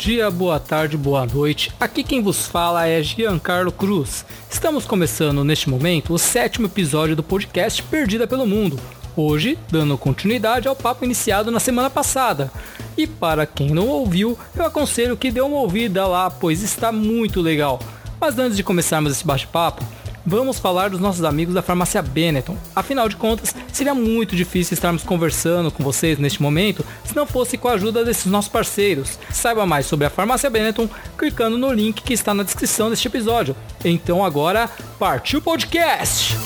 dia, 0.00 0.30
boa 0.30 0.58
tarde, 0.58 0.96
boa 0.96 1.26
noite. 1.26 1.70
Aqui 1.78 2.02
quem 2.02 2.22
vos 2.22 2.46
fala 2.46 2.86
é 2.86 3.02
Giancarlo 3.02 3.70
Cruz. 3.70 4.24
Estamos 4.48 4.86
começando 4.86 5.44
neste 5.44 5.68
momento 5.68 6.14
o 6.14 6.18
sétimo 6.18 6.68
episódio 6.68 7.14
do 7.14 7.22
podcast 7.22 7.82
Perdida 7.82 8.26
pelo 8.26 8.46
Mundo. 8.46 8.80
Hoje, 9.14 9.58
dando 9.70 9.98
continuidade 9.98 10.66
ao 10.66 10.74
papo 10.74 11.04
iniciado 11.04 11.50
na 11.50 11.60
semana 11.60 11.90
passada. 11.90 12.50
E 12.96 13.06
para 13.06 13.44
quem 13.44 13.68
não 13.72 13.88
ouviu, 13.88 14.38
eu 14.56 14.64
aconselho 14.64 15.18
que 15.18 15.30
dê 15.30 15.42
uma 15.42 15.58
ouvida 15.58 16.06
lá, 16.06 16.30
pois 16.30 16.62
está 16.62 16.90
muito 16.90 17.42
legal. 17.42 17.78
Mas 18.18 18.38
antes 18.38 18.56
de 18.56 18.64
começarmos 18.64 19.12
esse 19.12 19.26
bate-papo, 19.26 19.84
vamos 20.24 20.58
falar 20.58 20.90
dos 20.90 21.00
nossos 21.00 21.24
amigos 21.24 21.54
da 21.54 21.62
farmácia 21.62 22.02
Benetton. 22.02 22.56
Afinal 22.74 23.08
de 23.08 23.16
contas, 23.16 23.54
seria 23.72 23.94
muito 23.94 24.36
difícil 24.36 24.74
estarmos 24.74 25.02
conversando 25.02 25.70
com 25.70 25.82
vocês 25.82 26.18
neste 26.18 26.42
momento 26.42 26.84
se 27.04 27.16
não 27.16 27.26
fosse 27.26 27.56
com 27.56 27.68
a 27.68 27.72
ajuda 27.72 28.04
desses 28.04 28.26
nossos 28.26 28.50
parceiros. 28.50 29.18
Saiba 29.30 29.66
mais 29.66 29.86
sobre 29.86 30.06
a 30.06 30.10
farmácia 30.10 30.50
Benetton 30.50 30.88
clicando 31.16 31.58
no 31.58 31.72
link 31.72 32.02
que 32.02 32.14
está 32.14 32.34
na 32.34 32.42
descrição 32.42 32.90
deste 32.90 33.08
episódio. 33.08 33.56
Então 33.84 34.24
agora, 34.24 34.68
partiu 34.98 35.38
o 35.38 35.42
podcast! 35.42 36.36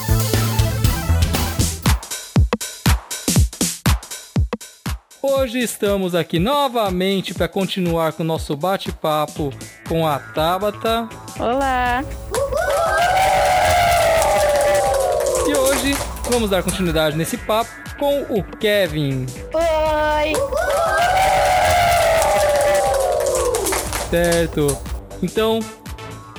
Hoje 5.26 5.58
estamos 5.58 6.14
aqui 6.14 6.38
novamente 6.38 7.32
para 7.32 7.48
continuar 7.48 8.12
com 8.12 8.22
o 8.22 8.26
nosso 8.26 8.54
bate-papo 8.54 9.50
com 9.88 10.06
a 10.06 10.18
Tabata. 10.18 11.08
Olá! 11.38 12.04
E 12.34 13.13
hoje 15.84 15.94
vamos 16.30 16.48
dar 16.48 16.62
continuidade 16.62 17.14
nesse 17.14 17.36
papo 17.36 17.70
com 17.98 18.22
o 18.22 18.42
Kevin. 18.42 19.26
Oi! 19.52 20.32
Certo. 24.10 24.78
Então, 25.22 25.60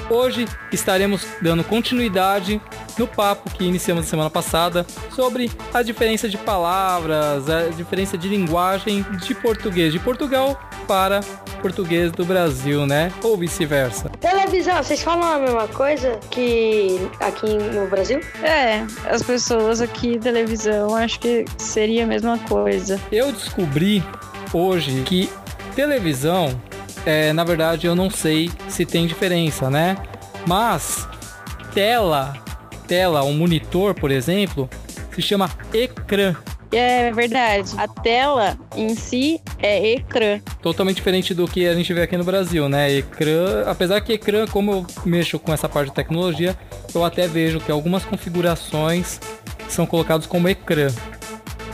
hoje 0.10 0.48
estaremos 0.72 1.26
dando 1.42 1.64
continuidade 1.64 2.60
no 2.98 3.08
papo 3.08 3.50
que 3.50 3.64
iniciamos 3.64 4.06
na 4.06 4.10
semana 4.10 4.30
passada 4.30 4.86
sobre 5.14 5.52
a 5.74 5.82
diferença 5.82 6.28
de 6.30 6.38
palavras, 6.38 7.50
a 7.50 7.70
diferença 7.70 8.18
de 8.18 8.28
linguagem 8.28 9.04
de 9.26 9.36
português 9.36 9.92
de 9.92 10.00
Portugal 10.00 10.60
para 10.88 11.22
português 11.62 12.12
do 12.12 12.24
Brasil, 12.24 12.86
né? 12.86 13.12
Ou 13.24 13.38
vice-versa. 13.38 14.10
Televisão, 14.22 14.78
vocês 14.84 15.02
falam 15.02 15.34
a 15.34 15.40
mesma 15.40 15.68
coisa 15.68 16.20
que 16.30 17.10
aqui 17.20 17.58
no 17.58 17.88
Brasil? 17.88 18.20
É, 18.44 18.86
as 19.10 19.24
pessoas 19.24 19.82
aqui, 19.82 20.20
televisão, 20.20 20.96
acho 20.96 21.20
que 21.20 21.46
seria 21.58 22.04
a 22.04 22.08
mesma 22.08 22.38
coisa. 22.38 23.00
Eu 23.12 23.32
descobri 23.32 24.04
hoje 24.54 25.02
que 25.04 25.30
televisão, 25.76 26.60
é, 27.06 27.34
na 27.34 27.44
verdade, 27.44 27.88
eu 27.88 27.96
não 27.96 28.10
sei 28.10 28.52
se 28.68 28.86
tem 28.86 29.08
diferença, 29.08 29.70
né? 29.70 29.98
Mas 30.46 31.08
tela, 31.74 32.45
tela, 32.88 33.24
um 33.24 33.34
monitor, 33.34 33.94
por 33.94 34.12
exemplo, 34.12 34.70
se 35.14 35.22
chama 35.22 35.50
ecrã. 35.74 36.36
É 36.72 37.12
verdade. 37.12 37.72
A 37.78 37.88
tela 37.88 38.58
em 38.76 38.96
si 38.96 39.42
é 39.60 39.94
ecrã. 39.94 40.42
Totalmente 40.62 40.98
diferente 40.98 41.34
do 41.34 41.48
que 41.48 41.68
a 41.68 41.74
gente 41.74 41.94
vê 41.94 42.02
aqui 42.02 42.18
no 42.18 42.24
Brasil, 42.24 42.68
né? 42.68 42.92
Ecrã, 42.92 43.64
apesar 43.66 44.02
que 44.02 44.14
ecrã, 44.14 44.46
como 44.46 44.72
eu 44.72 44.86
mexo 45.06 45.40
com 45.40 45.54
essa 45.54 45.70
parte 45.70 45.90
de 45.90 45.96
tecnologia, 45.96 46.58
eu 46.94 47.06
até 47.06 47.28
vejo 47.28 47.60
que 47.60 47.72
algumas 47.72 48.04
configurações 48.04 49.20
são 49.70 49.86
colocadas 49.86 50.26
como 50.26 50.50
ecrã. 50.50 50.88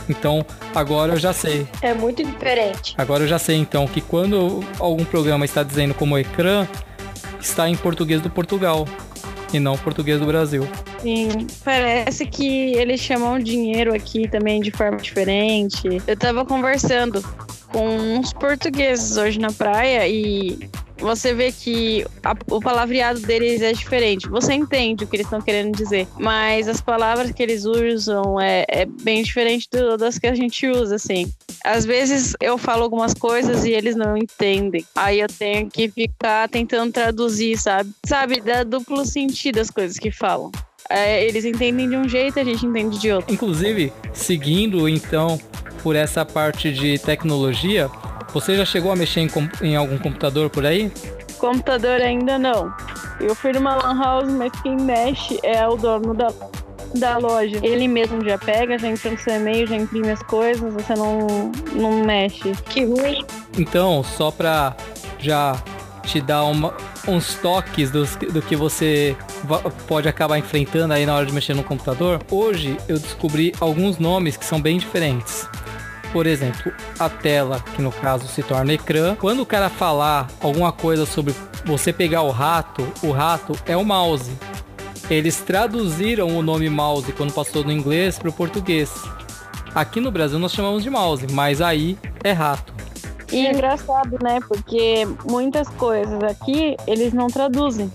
Então, 0.08 0.44
agora 0.74 1.14
eu 1.14 1.18
já 1.18 1.32
sei. 1.32 1.66
É 1.80 1.94
muito 1.94 2.22
diferente. 2.22 2.94
Agora 2.98 3.24
eu 3.24 3.28
já 3.28 3.38
sei 3.38 3.56
então 3.56 3.86
que 3.86 4.00
quando 4.00 4.62
algum 4.78 5.04
programa 5.04 5.44
está 5.44 5.62
dizendo 5.62 5.94
como 5.94 6.18
ecrã, 6.18 6.66
está 7.40 7.68
em 7.68 7.76
português 7.76 8.20
do 8.20 8.30
Portugal 8.30 8.86
e 9.52 9.60
não 9.60 9.76
português 9.76 10.18
do 10.20 10.26
Brasil. 10.26 10.66
Sim, 11.00 11.46
parece 11.64 12.26
que 12.26 12.74
eles 12.74 13.00
chamam 13.00 13.38
dinheiro 13.38 13.94
aqui 13.94 14.28
também 14.28 14.60
de 14.60 14.70
forma 14.70 14.98
diferente. 14.98 15.88
Eu 16.06 16.16
tava 16.16 16.44
conversando 16.44 17.22
com 17.72 17.86
uns 17.86 18.32
portugueses 18.32 19.16
hoje 19.16 19.38
na 19.38 19.52
praia 19.52 20.06
e 20.06 20.70
você 21.02 21.34
vê 21.34 21.52
que 21.52 22.04
a- 22.24 22.34
o 22.50 22.60
palavreado 22.60 23.20
deles 23.20 23.60
é 23.60 23.72
diferente. 23.72 24.28
Você 24.28 24.54
entende 24.54 25.04
o 25.04 25.06
que 25.06 25.16
eles 25.16 25.26
estão 25.26 25.40
querendo 25.40 25.76
dizer, 25.76 26.06
mas 26.18 26.68
as 26.68 26.80
palavras 26.80 27.32
que 27.32 27.42
eles 27.42 27.64
usam 27.64 28.40
é, 28.40 28.64
é 28.68 28.86
bem 28.86 29.22
diferente 29.22 29.68
do- 29.70 29.96
das 29.96 30.18
que 30.18 30.26
a 30.26 30.34
gente 30.34 30.66
usa, 30.66 30.94
assim. 30.96 31.30
Às 31.64 31.84
vezes 31.84 32.34
eu 32.40 32.56
falo 32.56 32.82
algumas 32.82 33.14
coisas 33.14 33.64
e 33.64 33.70
eles 33.72 33.94
não 33.94 34.16
entendem. 34.16 34.84
Aí 34.94 35.20
eu 35.20 35.28
tenho 35.28 35.68
que 35.70 35.88
ficar 35.88 36.48
tentando 36.48 36.92
traduzir, 36.92 37.56
sabe? 37.58 37.90
Sabe, 38.06 38.40
dá 38.40 38.62
duplo 38.64 39.04
sentido 39.04 39.58
as 39.58 39.70
coisas 39.70 39.98
que 39.98 40.10
falam. 40.10 40.50
É, 40.90 41.24
eles 41.26 41.44
entendem 41.44 41.88
de 41.88 41.96
um 41.96 42.08
jeito, 42.08 42.38
a 42.38 42.44
gente 42.44 42.66
entende 42.66 42.98
de 42.98 43.12
outro. 43.12 43.32
Inclusive, 43.32 43.92
seguindo 44.12 44.88
então 44.88 45.40
por 45.82 45.96
essa 45.96 46.24
parte 46.24 46.72
de 46.72 46.98
tecnologia, 46.98 47.88
você 48.32 48.56
já 48.56 48.64
chegou 48.64 48.90
a 48.92 48.96
mexer 48.96 49.20
em, 49.20 49.28
com- 49.28 49.48
em 49.60 49.76
algum 49.76 49.98
computador 49.98 50.48
por 50.50 50.64
aí? 50.66 50.90
Computador 51.38 52.00
ainda 52.00 52.38
não. 52.38 52.72
Eu 53.20 53.34
fui 53.34 53.52
numa 53.52 53.74
lan 53.74 53.98
house, 54.00 54.30
mas 54.32 54.52
quem 54.62 54.76
mexe 54.76 55.38
é 55.42 55.66
o 55.66 55.76
dono 55.76 56.14
da, 56.14 56.32
da 56.94 57.18
loja. 57.18 57.58
Ele 57.62 57.86
mesmo 57.88 58.24
já 58.24 58.38
pega, 58.38 58.78
já 58.78 58.88
entra 58.88 59.10
no 59.10 59.18
seu 59.18 59.36
e-mail, 59.36 59.66
já 59.66 59.76
imprime 59.76 60.10
as 60.10 60.22
coisas, 60.22 60.72
você 60.72 60.94
não, 60.94 61.50
não 61.72 62.04
mexe. 62.04 62.52
Que 62.70 62.84
ruim. 62.84 63.24
Então, 63.58 64.02
só 64.04 64.30
para 64.30 64.74
já 65.18 65.60
te 66.04 66.20
dar 66.20 66.44
uma- 66.44 66.74
uns 67.06 67.34
toques 67.34 67.90
dos- 67.90 68.16
do 68.16 68.42
que 68.42 68.56
você 68.56 69.16
pode 69.86 70.08
acabar 70.08 70.38
enfrentando 70.38 70.94
aí 70.94 71.04
na 71.06 71.14
hora 71.14 71.26
de 71.26 71.32
mexer 71.32 71.54
no 71.54 71.62
computador, 71.62 72.20
hoje 72.30 72.76
eu 72.88 72.98
descobri 72.98 73.52
alguns 73.60 73.98
nomes 73.98 74.36
que 74.36 74.44
são 74.44 74.60
bem 74.60 74.78
diferentes. 74.78 75.48
Por 76.12 76.26
exemplo, 76.26 76.72
a 76.98 77.08
tela, 77.08 77.64
que 77.74 77.80
no 77.80 77.90
caso 77.90 78.28
se 78.28 78.42
torna 78.42 78.74
ecrã. 78.74 79.16
Quando 79.16 79.40
o 79.40 79.46
cara 79.46 79.70
falar 79.70 80.28
alguma 80.40 80.70
coisa 80.70 81.06
sobre 81.06 81.34
você 81.64 81.92
pegar 81.92 82.22
o 82.22 82.30
rato, 82.30 82.86
o 83.02 83.10
rato 83.10 83.54
é 83.66 83.76
o 83.76 83.84
mouse. 83.84 84.30
Eles 85.08 85.40
traduziram 85.40 86.28
o 86.28 86.42
nome 86.42 86.68
mouse 86.68 87.10
quando 87.12 87.32
passou 87.32 87.64
do 87.64 87.72
inglês 87.72 88.18
para 88.18 88.28
o 88.28 88.32
português. 88.32 88.92
Aqui 89.74 90.00
no 90.00 90.10
Brasil 90.10 90.38
nós 90.38 90.52
chamamos 90.52 90.82
de 90.82 90.90
mouse, 90.90 91.26
mas 91.30 91.60
aí 91.62 91.98
é 92.22 92.32
rato. 92.32 92.72
E 93.32 93.46
é 93.46 93.52
engraçado, 93.52 94.18
né? 94.22 94.38
Porque 94.46 95.08
muitas 95.24 95.66
coisas 95.68 96.22
aqui 96.22 96.76
eles 96.86 97.14
não 97.14 97.28
traduzem. 97.28 97.90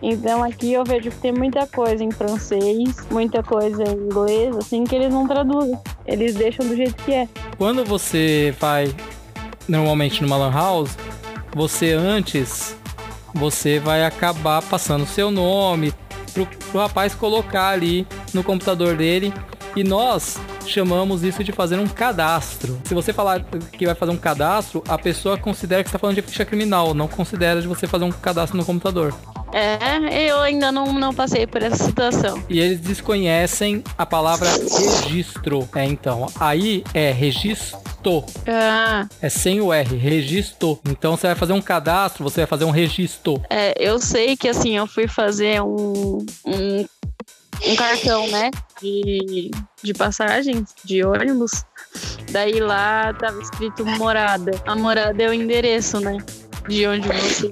Então 0.00 0.42
aqui 0.42 0.72
eu 0.72 0.84
vejo 0.84 1.10
que 1.10 1.16
tem 1.16 1.32
muita 1.32 1.66
coisa 1.66 2.02
em 2.02 2.10
francês, 2.10 3.06
muita 3.10 3.42
coisa 3.42 3.84
em 3.84 3.92
inglês, 3.92 4.56
assim, 4.56 4.84
que 4.84 4.94
eles 4.94 5.12
não 5.12 5.26
traduzem. 5.26 5.78
Eles 6.06 6.34
deixam 6.34 6.66
do 6.66 6.76
jeito 6.76 6.94
que 7.04 7.12
é. 7.12 7.28
Quando 7.56 7.84
você 7.84 8.54
vai 8.60 8.94
normalmente 9.68 10.22
numa 10.22 10.36
lan 10.36 10.52
house, 10.52 10.96
você 11.54 11.92
antes 11.92 12.76
você 13.34 13.80
vai 13.80 14.04
acabar 14.04 14.62
passando 14.62 15.06
seu 15.06 15.30
nome 15.30 15.92
pro, 16.32 16.46
pro 16.46 16.80
rapaz 16.80 17.14
colocar 17.14 17.68
ali 17.68 18.06
no 18.32 18.44
computador 18.44 18.96
dele 18.96 19.32
e 19.74 19.82
nós 19.82 20.38
chamamos 20.66 21.22
isso 21.24 21.42
de 21.42 21.52
fazer 21.52 21.78
um 21.78 21.86
cadastro. 21.86 22.78
Se 22.84 22.94
você 22.94 23.12
falar 23.12 23.42
que 23.42 23.86
vai 23.86 23.94
fazer 23.94 24.12
um 24.12 24.16
cadastro, 24.16 24.82
a 24.88 24.96
pessoa 24.96 25.36
considera 25.36 25.82
que 25.82 25.88
está 25.88 25.98
falando 25.98 26.16
de 26.16 26.22
ficha 26.22 26.44
criminal, 26.44 26.94
não 26.94 27.08
considera 27.08 27.60
de 27.60 27.66
você 27.66 27.86
fazer 27.86 28.04
um 28.04 28.12
cadastro 28.12 28.56
no 28.56 28.64
computador. 28.64 29.14
É, 29.56 30.28
eu 30.28 30.40
ainda 30.40 30.72
não, 30.72 30.92
não 30.92 31.14
passei 31.14 31.46
por 31.46 31.62
essa 31.62 31.84
situação. 31.84 32.42
E 32.48 32.58
eles 32.58 32.80
desconhecem 32.80 33.84
a 33.96 34.04
palavra 34.04 34.48
registro. 34.50 35.68
É 35.76 35.84
então, 35.84 36.26
aí 36.40 36.82
é 36.92 37.12
registro. 37.12 37.78
Ah, 38.46 39.06
É 39.22 39.28
sem 39.28 39.60
o 39.60 39.72
R, 39.72 39.96
registro. 39.96 40.78
Então 40.86 41.16
você 41.16 41.28
vai 41.28 41.36
fazer 41.36 41.52
um 41.52 41.62
cadastro, 41.62 42.24
você 42.24 42.40
vai 42.40 42.46
fazer 42.46 42.64
um 42.64 42.70
registro. 42.70 43.40
é, 43.48 43.72
eu 43.78 43.98
sei 44.00 44.36
que 44.36 44.48
assim, 44.48 44.76
eu 44.76 44.86
fui 44.88 45.06
fazer 45.06 45.62
um, 45.62 46.18
um, 46.44 46.86
um 47.66 47.76
cartão, 47.76 48.26
né? 48.28 48.50
De, 48.82 49.50
de 49.82 49.94
passagens 49.94 50.74
de 50.84 51.04
ônibus. 51.04 51.64
Daí 52.32 52.58
lá 52.58 53.14
tava 53.14 53.40
escrito 53.40 53.86
morada. 53.86 54.50
A 54.66 54.74
morada 54.74 55.22
é 55.22 55.28
o 55.28 55.32
endereço, 55.32 56.00
né? 56.00 56.18
De 56.68 56.86
onde 56.86 57.08
você 57.08 57.50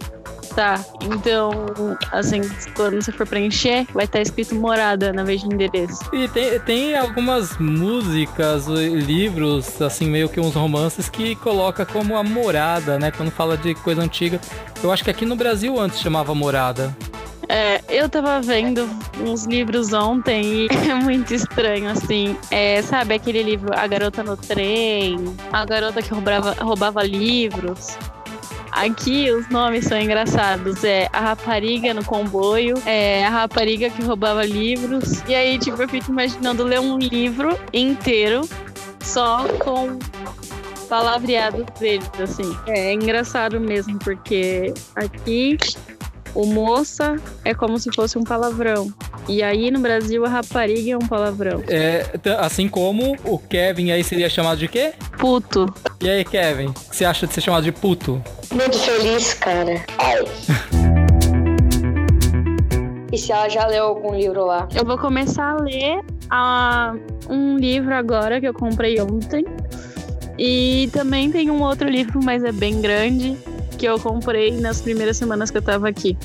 tá. 0.54 0.84
Então, 1.02 1.66
assim, 2.10 2.40
quando 2.74 3.02
você 3.02 3.12
for 3.12 3.26
preencher, 3.26 3.86
vai 3.92 4.04
estar 4.04 4.20
escrito 4.20 4.54
morada 4.54 5.12
na 5.12 5.24
vez 5.24 5.40
de 5.40 5.46
endereço. 5.46 6.02
E 6.12 6.28
tem, 6.28 6.60
tem 6.60 6.96
algumas 6.96 7.58
músicas, 7.58 8.68
eh, 8.68 8.88
livros, 8.88 9.80
assim, 9.80 10.08
meio 10.08 10.28
que 10.28 10.40
uns 10.40 10.54
romances 10.54 11.08
que 11.08 11.34
coloca 11.36 11.84
como 11.84 12.16
a 12.16 12.22
morada, 12.22 12.98
né? 12.98 13.10
Quando 13.10 13.30
fala 13.30 13.56
de 13.56 13.74
coisa 13.74 14.02
antiga. 14.02 14.40
Eu 14.82 14.92
acho 14.92 15.04
que 15.04 15.10
aqui 15.10 15.24
no 15.24 15.36
Brasil 15.36 15.78
antes 15.78 16.00
chamava 16.00 16.34
morada. 16.34 16.94
É, 17.48 17.82
eu 17.88 18.08
tava 18.08 18.40
vendo 18.40 18.88
uns 19.20 19.44
livros 19.44 19.92
ontem 19.92 20.42
e 20.42 20.68
é 20.88 20.94
muito 20.94 21.34
estranho, 21.34 21.90
assim. 21.90 22.36
É, 22.50 22.80
sabe 22.82 23.14
aquele 23.14 23.42
livro 23.42 23.70
A 23.76 23.86
Garota 23.86 24.22
no 24.22 24.36
Trem, 24.36 25.16
A 25.52 25.64
Garota 25.64 26.00
que 26.00 26.10
roubava, 26.10 26.56
roubava 26.60 27.02
livros. 27.02 27.98
Aqui 28.72 29.30
os 29.30 29.48
nomes 29.50 29.84
são 29.84 30.00
engraçados. 30.00 30.82
É 30.82 31.08
a 31.12 31.20
rapariga 31.20 31.92
no 31.92 32.04
comboio, 32.04 32.74
é 32.86 33.24
a 33.24 33.28
rapariga 33.28 33.90
que 33.90 34.02
roubava 34.02 34.44
livros. 34.44 35.22
E 35.28 35.34
aí, 35.34 35.58
tipo, 35.58 35.80
eu 35.80 35.88
fico 35.88 36.10
imaginando 36.10 36.64
ler 36.64 36.80
um 36.80 36.98
livro 36.98 37.58
inteiro 37.72 38.48
só 39.02 39.46
com 39.58 39.98
palavreados 40.88 41.66
deles, 41.78 42.10
assim. 42.20 42.56
É 42.66 42.92
engraçado 42.92 43.60
mesmo, 43.60 43.98
porque 43.98 44.72
aqui 44.94 45.58
o 46.34 46.46
moça 46.46 47.16
é 47.44 47.54
como 47.54 47.78
se 47.78 47.90
fosse 47.94 48.18
um 48.18 48.24
palavrão. 48.24 48.92
E 49.28 49.42
aí 49.42 49.70
no 49.70 49.80
Brasil 49.80 50.24
a 50.24 50.28
rapariga 50.28 50.92
é 50.92 50.96
um 50.96 51.06
palavrão. 51.06 51.62
É, 51.68 52.06
assim 52.38 52.68
como 52.68 53.16
o 53.24 53.38
Kevin 53.38 53.90
aí 53.90 54.02
seria 54.02 54.28
chamado 54.28 54.58
de 54.58 54.68
quê? 54.68 54.94
Puto. 55.18 55.72
E 56.00 56.08
aí, 56.08 56.24
Kevin, 56.24 56.68
o 56.68 56.72
que 56.72 56.96
você 56.96 57.04
acha 57.04 57.26
de 57.26 57.34
ser 57.34 57.40
chamado 57.40 57.62
de 57.62 57.72
puto? 57.72 58.22
Muito 58.52 58.78
feliz, 58.78 59.34
cara. 59.34 59.84
Ai. 59.98 60.22
e 63.12 63.18
se 63.18 63.30
ela 63.30 63.48
já 63.48 63.66
leu 63.66 63.84
algum 63.84 64.14
livro 64.14 64.44
lá? 64.44 64.68
Eu 64.74 64.84
vou 64.84 64.98
começar 64.98 65.52
a 65.52 65.62
ler 65.62 66.00
uh, 66.32 67.32
um 67.32 67.56
livro 67.56 67.94
agora 67.94 68.40
que 68.40 68.48
eu 68.48 68.54
comprei 68.54 69.00
ontem. 69.00 69.44
E 70.38 70.88
também 70.92 71.30
tem 71.30 71.50
um 71.50 71.62
outro 71.62 71.88
livro, 71.88 72.18
mas 72.24 72.42
é 72.42 72.50
bem 72.50 72.80
grande, 72.80 73.36
que 73.82 73.86
eu 73.88 73.98
comprei 73.98 74.52
nas 74.52 74.80
primeiras 74.80 75.16
semanas 75.16 75.50
que 75.50 75.58
eu 75.58 75.62
tava 75.62 75.88
aqui. 75.88 76.16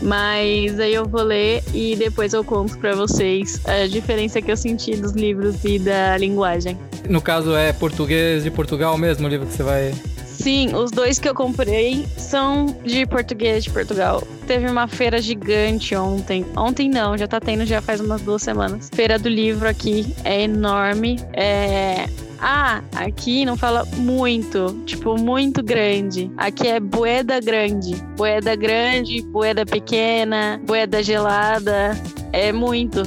Mas 0.00 0.78
aí 0.78 0.94
eu 0.94 1.08
vou 1.08 1.24
ler 1.24 1.60
e 1.74 1.96
depois 1.96 2.32
eu 2.32 2.44
conto 2.44 2.78
para 2.78 2.94
vocês 2.94 3.60
a 3.66 3.88
diferença 3.88 4.40
que 4.40 4.48
eu 4.48 4.56
senti 4.56 4.94
dos 4.94 5.10
livros 5.10 5.56
e 5.64 5.80
da 5.80 6.16
linguagem. 6.16 6.78
No 7.08 7.20
caso 7.20 7.56
é 7.56 7.72
português 7.72 8.44
de 8.44 8.50
Portugal 8.52 8.96
mesmo 8.96 9.26
o 9.26 9.28
livro 9.28 9.48
que 9.48 9.54
você 9.54 9.64
vai 9.64 9.92
Sim, 10.24 10.72
os 10.76 10.92
dois 10.92 11.18
que 11.18 11.28
eu 11.28 11.34
comprei 11.34 12.06
são 12.16 12.66
de 12.84 13.04
português 13.06 13.64
de 13.64 13.70
Portugal. 13.70 14.22
Teve 14.46 14.70
uma 14.70 14.86
feira 14.86 15.20
gigante 15.20 15.96
ontem. 15.96 16.46
Ontem 16.56 16.88
não, 16.88 17.18
já 17.18 17.26
tá 17.26 17.40
tendo 17.40 17.66
já 17.66 17.82
faz 17.82 18.00
umas 18.00 18.22
duas 18.22 18.40
semanas. 18.40 18.88
Feira 18.94 19.18
do 19.18 19.28
livro 19.28 19.68
aqui 19.68 20.14
é 20.24 20.42
enorme. 20.42 21.18
É 21.32 22.06
ah, 22.40 22.82
aqui 22.94 23.44
não 23.44 23.56
fala 23.56 23.84
muito, 23.96 24.80
tipo, 24.86 25.18
muito 25.18 25.62
grande. 25.62 26.30
Aqui 26.36 26.68
é 26.68 26.80
boeda 26.80 27.40
grande. 27.40 27.96
Boeda 28.16 28.54
grande, 28.54 29.22
boeda 29.22 29.66
pequena, 29.66 30.60
boeda 30.64 31.02
gelada. 31.02 31.96
É 32.32 32.52
muito. 32.52 33.02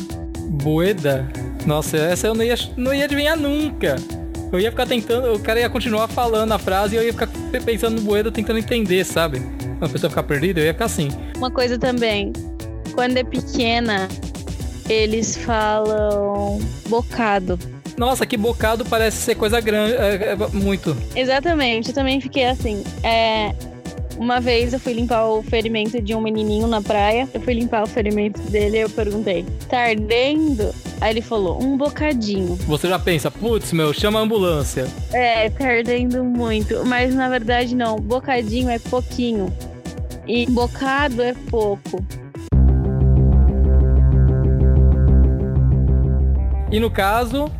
Boeda? 0.63 1.27
Nossa, 1.65 1.97
essa 1.97 2.27
eu 2.27 2.33
não 2.33 2.43
ia, 2.43 2.55
não 2.75 2.93
ia 2.93 3.05
adivinhar 3.05 3.37
nunca. 3.37 3.95
Eu 4.51 4.59
ia 4.59 4.69
ficar 4.69 4.85
tentando, 4.85 5.33
o 5.33 5.39
cara 5.39 5.61
ia 5.61 5.69
continuar 5.69 6.09
falando 6.09 6.51
a 6.51 6.59
frase 6.59 6.95
e 6.95 6.97
eu 6.97 7.03
ia 7.03 7.13
ficar 7.13 7.29
pensando 7.63 7.95
no 7.95 8.01
boeda, 8.01 8.31
tentando 8.31 8.59
entender, 8.59 9.05
sabe? 9.05 9.41
Uma 9.77 9.87
pessoa 9.87 10.09
ficar 10.09 10.23
perdida, 10.23 10.59
eu 10.59 10.65
ia 10.65 10.73
ficar 10.73 10.85
assim. 10.85 11.07
Uma 11.37 11.49
coisa 11.49 11.77
também, 11.77 12.33
quando 12.93 13.15
é 13.15 13.23
pequena, 13.23 14.09
eles 14.89 15.37
falam 15.37 16.59
bocado. 16.89 17.57
Nossa, 18.01 18.25
que 18.25 18.35
bocado 18.35 18.83
parece 18.83 19.17
ser 19.17 19.35
coisa 19.35 19.61
grande, 19.61 19.93
é, 19.93 20.31
é, 20.31 20.35
muito. 20.35 20.97
Exatamente, 21.15 21.89
eu 21.89 21.93
também 21.93 22.19
fiquei 22.19 22.45
assim. 22.45 22.83
É, 23.03 23.53
uma 24.17 24.39
vez 24.39 24.73
eu 24.73 24.79
fui 24.79 24.93
limpar 24.93 25.27
o 25.27 25.43
ferimento 25.43 26.01
de 26.01 26.15
um 26.15 26.19
menininho 26.19 26.65
na 26.65 26.81
praia. 26.81 27.29
Eu 27.31 27.39
fui 27.41 27.53
limpar 27.53 27.83
o 27.83 27.85
ferimento 27.85 28.41
dele 28.49 28.77
e 28.77 28.79
eu 28.81 28.89
perguntei: 28.89 29.45
tá 29.69 29.81
ardendo? 29.81 30.73
Aí 30.99 31.13
ele 31.13 31.21
falou: 31.21 31.61
um 31.61 31.77
bocadinho. 31.77 32.55
Você 32.65 32.89
já 32.89 32.97
pensa, 32.97 33.29
putz, 33.29 33.71
meu, 33.71 33.93
chama 33.93 34.17
a 34.17 34.23
ambulância. 34.23 34.87
É, 35.13 35.51
tá 35.51 35.67
ardendo 35.67 36.23
muito. 36.23 36.83
Mas 36.83 37.13
na 37.13 37.29
verdade 37.29 37.75
não, 37.75 37.97
bocadinho 37.97 38.67
é 38.71 38.79
pouquinho. 38.79 39.53
E 40.25 40.47
bocado 40.47 41.21
é 41.21 41.35
pouco. 41.51 42.03
E 46.71 46.79
no 46.79 46.89
caso, 46.89 47.51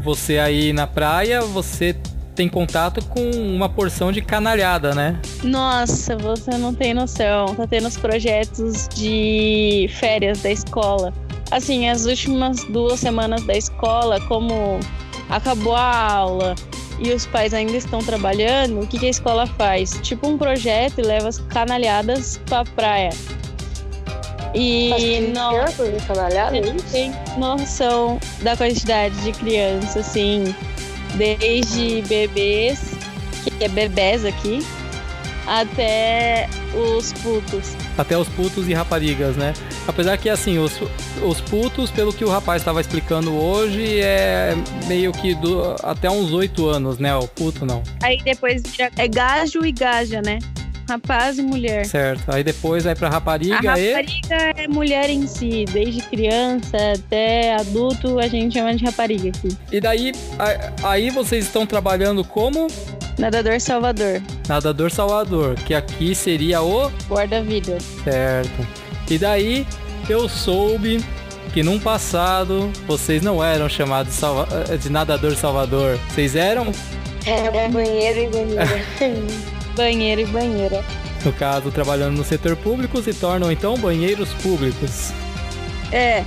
você 0.00 0.38
aí 0.38 0.72
na 0.72 0.86
praia, 0.86 1.40
você 1.40 1.96
tem 2.34 2.48
contato 2.48 3.04
com 3.06 3.30
uma 3.32 3.68
porção 3.68 4.12
de 4.12 4.22
canalhada, 4.22 4.94
né? 4.94 5.20
Nossa, 5.42 6.16
você 6.16 6.56
não 6.56 6.72
tem 6.72 6.94
noção. 6.94 7.54
Tá 7.56 7.66
tendo 7.66 7.88
os 7.88 7.96
projetos 7.96 8.88
de 8.94 9.90
férias 9.98 10.40
da 10.40 10.50
escola. 10.50 11.12
Assim, 11.50 11.88
as 11.88 12.06
últimas 12.06 12.62
duas 12.64 13.00
semanas 13.00 13.42
da 13.42 13.56
escola, 13.56 14.20
como 14.20 14.78
acabou 15.28 15.74
a 15.74 16.12
aula 16.12 16.54
e 17.00 17.10
os 17.12 17.26
pais 17.26 17.54
ainda 17.54 17.76
estão 17.76 18.00
trabalhando, 18.00 18.80
o 18.80 18.86
que, 18.86 18.98
que 18.98 19.06
a 19.06 19.10
escola 19.10 19.46
faz? 19.46 19.98
Tipo 20.02 20.28
um 20.28 20.38
projeto 20.38 21.00
e 21.00 21.02
leva 21.02 21.28
as 21.28 21.38
canalhadas 21.38 22.40
pra 22.46 22.64
praia. 22.64 23.10
E 24.54 25.30
não 26.60 26.76
tem 26.90 27.12
noção 27.36 28.18
da 28.42 28.56
quantidade 28.56 29.14
de 29.22 29.32
crianças, 29.32 29.96
assim, 29.96 30.54
desde 31.14 32.02
bebês, 32.08 32.92
que 33.44 33.64
é 33.64 33.68
bebês 33.68 34.24
aqui, 34.24 34.64
até 35.46 36.48
os 36.74 37.12
putos. 37.14 37.74
Até 37.96 38.16
os 38.16 38.28
putos 38.28 38.68
e 38.68 38.74
raparigas, 38.74 39.36
né? 39.36 39.54
Apesar 39.86 40.16
que, 40.18 40.28
assim, 40.28 40.58
os, 40.58 40.72
os 41.22 41.40
putos, 41.40 41.90
pelo 41.90 42.12
que 42.12 42.24
o 42.24 42.28
rapaz 42.28 42.60
estava 42.60 42.80
explicando 42.80 43.34
hoje, 43.34 44.00
é 44.00 44.54
meio 44.86 45.12
que 45.12 45.34
do, 45.34 45.74
até 45.82 46.10
uns 46.10 46.32
oito 46.32 46.68
anos, 46.68 46.98
né? 46.98 47.14
O 47.16 47.26
puto 47.26 47.64
não. 47.64 47.82
Aí 48.02 48.18
depois 48.22 48.62
vira, 48.62 48.90
é 48.96 49.08
gajo 49.08 49.64
e 49.64 49.72
gaja, 49.72 50.20
né? 50.20 50.38
Rapaz 50.88 51.38
e 51.38 51.42
mulher. 51.42 51.84
Certo. 51.84 52.30
Aí 52.30 52.42
depois 52.42 52.84
vai 52.84 52.94
pra 52.94 53.08
rapariga 53.08 53.56
A 53.56 53.74
rapariga 53.74 54.52
e... 54.56 54.62
é 54.62 54.68
mulher 54.68 55.10
em 55.10 55.26
si. 55.26 55.66
Desde 55.70 56.00
criança 56.02 56.76
até 56.96 57.54
adulto, 57.56 58.18
a 58.18 58.26
gente 58.26 58.54
chama 58.54 58.74
de 58.74 58.84
rapariga 58.84 59.28
aqui. 59.28 59.56
E 59.70 59.80
daí, 59.80 60.12
aí 60.82 61.10
vocês 61.10 61.44
estão 61.44 61.66
trabalhando 61.66 62.24
como? 62.24 62.68
Nadador 63.18 63.60
Salvador. 63.60 64.22
Nadador 64.48 64.90
Salvador, 64.90 65.56
que 65.56 65.74
aqui 65.74 66.14
seria 66.14 66.62
o... 66.62 66.90
Guarda-vidas. 67.08 67.82
Certo. 68.04 68.66
E 69.10 69.18
daí, 69.18 69.66
eu 70.08 70.28
soube 70.28 71.04
que 71.52 71.62
num 71.62 71.78
passado 71.78 72.70
vocês 72.86 73.22
não 73.22 73.42
eram 73.42 73.68
chamados 73.68 74.14
de, 74.14 74.18
salva... 74.20 74.46
de 74.76 74.88
nadador 74.88 75.34
Salvador. 75.34 75.98
Vocês 76.08 76.36
eram? 76.36 76.72
É, 77.26 77.68
banheiro 77.68 78.20
e 78.20 78.28
banheira. 78.28 79.48
banheiro 79.78 80.22
e 80.22 80.26
banheira. 80.26 80.84
No 81.24 81.32
caso, 81.32 81.70
trabalhando 81.70 82.16
no 82.16 82.24
setor 82.24 82.56
público, 82.56 83.00
se 83.00 83.14
tornam 83.14 83.50
então 83.50 83.78
banheiros 83.78 84.28
públicos. 84.34 85.12
É. 85.92 86.24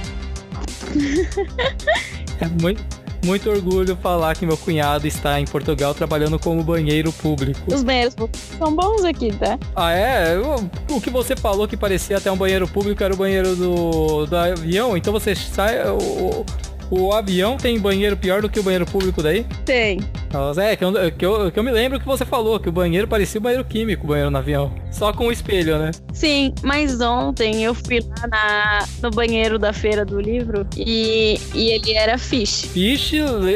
é 2.39 2.48
muito, 2.62 2.81
muito 3.25 3.50
orgulho 3.50 3.98
falar 3.98 4.36
que 4.38 4.46
meu 4.46 4.58
cunhado 4.58 5.05
está 5.05 5.39
em 5.39 5.46
Portugal 5.46 5.93
trabalhando 5.93 6.39
como 6.39 6.63
banheiro 6.63 7.12
público. 7.12 7.74
Os 7.74 7.84
banheiros 7.84 8.15
públicos 8.15 8.41
são 8.58 8.74
bons 8.74 9.03
aqui, 9.03 9.34
tá? 9.34 9.60
Ah, 9.75 9.91
é? 9.91 10.38
O, 10.38 10.96
o 10.96 11.01
que 11.01 11.10
você 11.10 11.36
falou 11.36 11.67
que 11.67 11.75
parecia 11.75 12.17
até 12.17 12.31
um 12.31 12.38
banheiro 12.38 12.67
público 12.67 13.03
era 13.03 13.13
o 13.13 13.17
banheiro 13.17 13.53
do, 13.55 14.25
do 14.25 14.36
avião, 14.36 14.96
então 14.96 15.12
você 15.12 15.36
sai. 15.36 15.89
O, 15.89 16.46
o 16.91 17.13
avião 17.13 17.55
tem 17.55 17.79
banheiro 17.79 18.17
pior 18.17 18.41
do 18.41 18.50
que 18.50 18.60
o 18.60 18.63
banheiro 18.63 18.86
público 18.86 19.24
daí? 19.24 19.45
Tem. 19.65 20.01
Nossa, 20.31 20.62
é, 20.62 20.75
que 20.75 20.83
eu, 20.83 20.91
que, 21.12 21.25
eu, 21.25 21.51
que 21.51 21.57
eu 21.57 21.63
me 21.63 21.71
lembro 21.71 22.00
que 22.00 22.05
você 22.05 22.25
falou, 22.25 22.60
que 22.60 22.67
o 22.67 22.71
banheiro 22.71 23.07
parecia 23.07 23.39
o 23.39 23.41
banheiro 23.41 23.63
químico, 23.63 24.03
o 24.03 24.07
banheiro 24.10 24.29
no 24.29 24.38
avião. 24.38 24.74
Só 24.91 25.13
com 25.13 25.27
o 25.27 25.31
espelho, 25.31 25.79
né? 25.79 25.91
Sim, 26.13 26.53
mas 26.62 27.00
ontem 27.00 27.63
eu 27.63 27.74
fui 27.74 28.01
lá 28.01 28.27
na, 28.27 28.86
no 29.01 29.10
banheiro 29.10 29.57
da 29.57 29.71
feira 29.71 30.03
do 30.03 30.19
livro 30.19 30.67
e, 30.75 31.39
e 31.55 31.69
ele 31.69 31.93
era 31.93 32.17
fish. 32.17 32.65
Fish, 32.65 33.13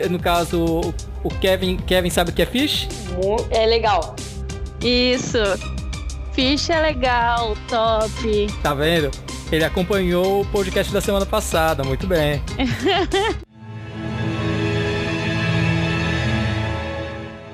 no 0.09 0.17
caso, 0.17 0.93
o 1.23 1.29
Kevin, 1.41 1.75
Kevin 1.77 2.09
sabe 2.09 2.31
o 2.31 2.33
que 2.33 2.41
é 2.41 2.45
fish? 2.45 2.87
É 3.51 3.65
legal. 3.65 4.15
Isso. 4.81 5.39
Fish 6.31 6.69
é 6.69 6.79
legal, 6.79 7.55
top. 7.67 8.47
Tá 8.63 8.73
vendo? 8.73 9.11
Ele 9.51 9.63
acompanhou 9.63 10.41
o 10.41 10.45
podcast 10.45 10.91
da 10.91 10.99
semana 10.99 11.25
passada, 11.25 11.83
muito 11.83 12.07
bem. 12.07 12.41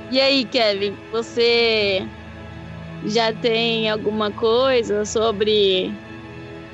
e 0.09 0.19
aí, 0.19 0.45
Kevin, 0.45 0.95
você 1.11 2.03
já 3.05 3.33
tem 3.33 3.89
alguma 3.89 4.31
coisa 4.31 5.03
sobre 5.03 5.91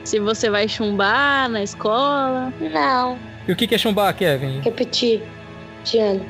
se 0.04 0.20
você 0.20 0.50
vai 0.50 0.68
chumbar 0.68 1.50
na 1.50 1.64
escola? 1.64 2.54
Não. 2.62 3.18
E 3.48 3.52
o 3.52 3.56
que 3.56 3.74
é 3.74 3.78
chumbar, 3.78 4.16
Kevin? 4.16 4.60
Repetir. 4.60 5.24
Tiano. 5.84 6.24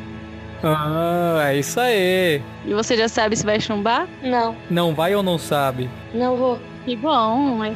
Ah, 0.64 1.52
é 1.52 1.58
isso 1.58 1.80
aí. 1.80 2.42
E 2.66 2.74
você 2.74 2.96
já 2.96 3.08
sabe 3.08 3.36
se 3.36 3.46
vai 3.46 3.60
chumbar? 3.60 4.08
Não. 4.24 4.56
Não 4.70 4.96
vai 4.96 5.14
ou 5.14 5.22
não 5.22 5.38
sabe? 5.38 5.90
Não 6.14 6.36
vou. 6.36 6.60
Que 6.86 6.96
bom, 6.96 7.58
mas. 7.58 7.76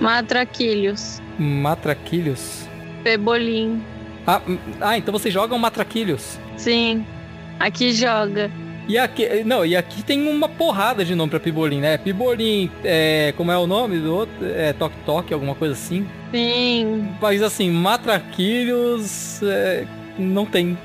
Matraquilhos. 0.00 1.20
Matraquilhos? 1.38 2.68
Pebolim. 3.04 3.82
Ah, 4.26 4.40
ah, 4.80 4.98
então 4.98 5.12
vocês 5.12 5.32
jogam 5.32 5.58
matraquilhos. 5.58 6.38
Sim. 6.56 7.04
Aqui 7.58 7.92
joga. 7.92 8.50
E 8.88 8.98
aqui, 8.98 9.44
não, 9.44 9.64
e 9.64 9.76
aqui 9.76 10.02
tem 10.02 10.26
uma 10.26 10.48
porrada 10.48 11.04
de 11.04 11.14
nome 11.14 11.30
pra 11.30 11.38
Pibolim, 11.38 11.80
né? 11.80 11.96
Pibolim, 11.96 12.68
é, 12.82 13.32
como 13.36 13.52
é 13.52 13.56
o 13.56 13.66
nome 13.66 13.98
do 13.98 14.12
outro? 14.12 14.34
É 14.44 14.72
Tok 14.72 14.94
Tok, 15.06 15.32
alguma 15.32 15.54
coisa 15.54 15.74
assim. 15.74 16.06
Sim. 16.32 17.08
Mas 17.20 17.42
assim, 17.42 17.70
matraquilhos 17.70 19.40
é, 19.44 19.86
não 20.18 20.44
tem. 20.44 20.76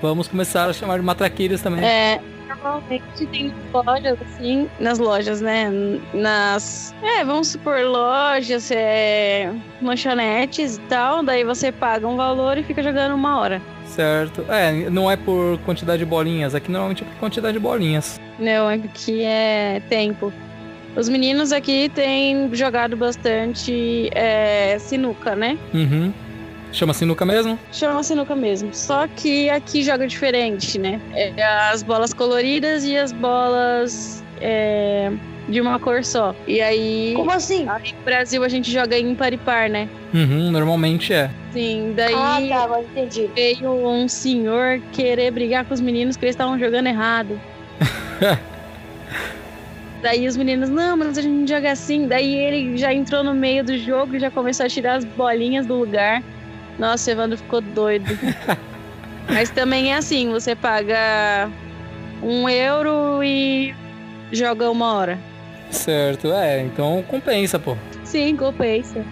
Vamos 0.00 0.28
começar 0.28 0.70
a 0.70 0.72
chamar 0.72 0.98
de 0.98 1.04
matraquilhos 1.04 1.60
também. 1.60 1.84
É, 1.84 2.20
normalmente 2.50 3.26
tem 3.26 3.52
lojas 3.72 4.18
assim, 4.22 4.68
nas 4.78 4.98
lojas, 4.98 5.40
né? 5.40 5.70
Nas. 6.12 6.94
É, 7.02 7.24
vamos 7.24 7.48
supor, 7.48 7.80
lojas, 7.80 8.70
é, 8.70 9.52
lanchonetes 9.80 10.76
e 10.76 10.80
tal. 10.82 11.22
Daí 11.22 11.44
você 11.44 11.70
paga 11.70 12.06
um 12.06 12.16
valor 12.16 12.58
e 12.58 12.62
fica 12.62 12.82
jogando 12.82 13.14
uma 13.14 13.38
hora. 13.38 13.62
Certo. 13.86 14.44
É, 14.48 14.88
não 14.90 15.10
é 15.10 15.16
por 15.16 15.58
quantidade 15.60 15.98
de 15.98 16.06
bolinhas. 16.06 16.54
Aqui 16.54 16.70
normalmente 16.70 17.02
é 17.02 17.06
por 17.06 17.16
quantidade 17.16 17.54
de 17.54 17.60
bolinhas. 17.60 18.20
Não, 18.38 18.68
aqui 18.68 19.22
é 19.22 19.82
tempo. 19.88 20.32
Os 20.96 21.08
meninos 21.08 21.52
aqui 21.52 21.88
têm 21.88 22.52
jogado 22.52 22.96
bastante 22.96 24.10
é, 24.12 24.76
sinuca, 24.78 25.36
né? 25.36 25.56
Uhum. 25.72 26.12
Chama 26.72 26.94
sinuca 26.94 27.24
mesmo? 27.26 27.58
Chama 27.72 28.02
sinuca 28.02 28.34
mesmo. 28.36 28.70
Só 28.72 29.06
que 29.08 29.50
aqui 29.50 29.82
joga 29.82 30.06
diferente, 30.06 30.78
né? 30.78 31.00
É 31.14 31.32
as 31.72 31.82
bolas 31.82 32.14
coloridas 32.14 32.84
e 32.84 32.96
as 32.96 33.12
bolas 33.12 34.22
é, 34.40 35.10
de 35.48 35.60
uma 35.60 35.78
cor 35.80 36.04
só. 36.04 36.34
E 36.46 36.60
aí. 36.60 37.12
Como 37.16 37.30
assim? 37.32 37.68
Aí 37.68 37.92
no 37.92 38.02
Brasil 38.04 38.44
a 38.44 38.48
gente 38.48 38.70
joga 38.70 38.96
ímpar 38.98 39.32
e 39.32 39.36
par, 39.36 39.68
né? 39.68 39.88
Uhum, 40.14 40.50
normalmente 40.52 41.12
é. 41.12 41.28
Sim, 41.52 41.92
daí 41.96 42.14
Ah, 42.14 42.40
tá, 42.48 42.64
agora 42.64 42.82
entendi. 42.82 43.28
veio 43.34 43.70
um 43.88 44.06
senhor 44.06 44.80
querer 44.92 45.32
brigar 45.32 45.64
com 45.64 45.74
os 45.74 45.80
meninos 45.80 46.16
que 46.16 46.24
eles 46.24 46.34
estavam 46.34 46.56
jogando 46.58 46.86
errado. 46.86 47.38
Daí 50.02 50.26
os 50.26 50.34
meninos, 50.36 50.70
não, 50.70 50.96
mas 50.96 51.18
a 51.18 51.22
gente 51.22 51.50
joga 51.50 51.72
assim. 51.72 52.06
Daí 52.06 52.34
ele 52.34 52.78
já 52.78 52.92
entrou 52.92 53.22
no 53.22 53.34
meio 53.34 53.62
do 53.62 53.76
jogo 53.76 54.16
e 54.16 54.18
já 54.20 54.30
começou 54.30 54.64
a 54.64 54.68
tirar 54.68 54.94
as 54.94 55.04
bolinhas 55.04 55.66
do 55.66 55.74
lugar. 55.74 56.22
Nossa, 56.78 57.10
o 57.10 57.12
Evandro 57.12 57.36
ficou 57.38 57.60
doido. 57.60 58.06
mas 59.28 59.50
também 59.50 59.92
é 59.92 59.96
assim, 59.96 60.30
você 60.30 60.54
paga 60.54 61.50
um 62.22 62.48
euro 62.48 63.22
e 63.22 63.74
joga 64.32 64.70
uma 64.70 64.94
hora. 64.94 65.18
Certo, 65.70 66.32
é, 66.32 66.62
então 66.62 67.02
compensa, 67.08 67.58
pô. 67.58 67.76
Sim, 68.04 68.36
compensa. 68.36 69.04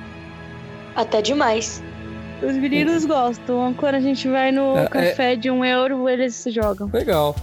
Até 0.96 1.22
demais. 1.22 1.82
Os 2.42 2.56
meninos 2.56 3.04
gostam. 3.04 3.74
Quando 3.74 3.96
a 3.96 4.00
gente 4.00 4.28
vai 4.28 4.50
no 4.52 4.76
É, 4.76 4.84
é- 4.84 4.88
café 4.88 5.36
de 5.36 5.50
um 5.50 5.64
euro, 5.64 6.08
eles 6.08 6.44
jogam. 6.48 6.88
Legal. 6.92 7.34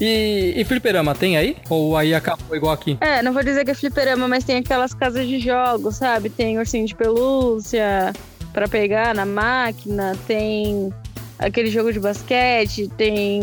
E, 0.00 0.54
e 0.56 0.64
fliperama, 0.64 1.14
tem 1.14 1.36
aí? 1.36 1.56
Ou 1.68 1.96
aí 1.96 2.12
acabou 2.12 2.56
igual 2.56 2.72
aqui? 2.72 2.98
É, 3.00 3.22
não 3.22 3.32
vou 3.32 3.42
dizer 3.44 3.64
que 3.64 3.70
é 3.70 3.74
fliperama, 3.74 4.26
mas 4.26 4.42
tem 4.42 4.56
aquelas 4.56 4.92
casas 4.94 5.28
de 5.28 5.38
jogos, 5.38 5.96
sabe? 5.96 6.28
Tem 6.28 6.58
ursinho 6.58 6.86
de 6.86 6.94
pelúcia 6.94 8.12
pra 8.52 8.68
pegar 8.68 9.14
na 9.14 9.26
máquina, 9.26 10.16
tem 10.26 10.92
aquele 11.38 11.70
jogo 11.70 11.92
de 11.92 12.00
basquete, 12.00 12.88
tem. 12.96 13.40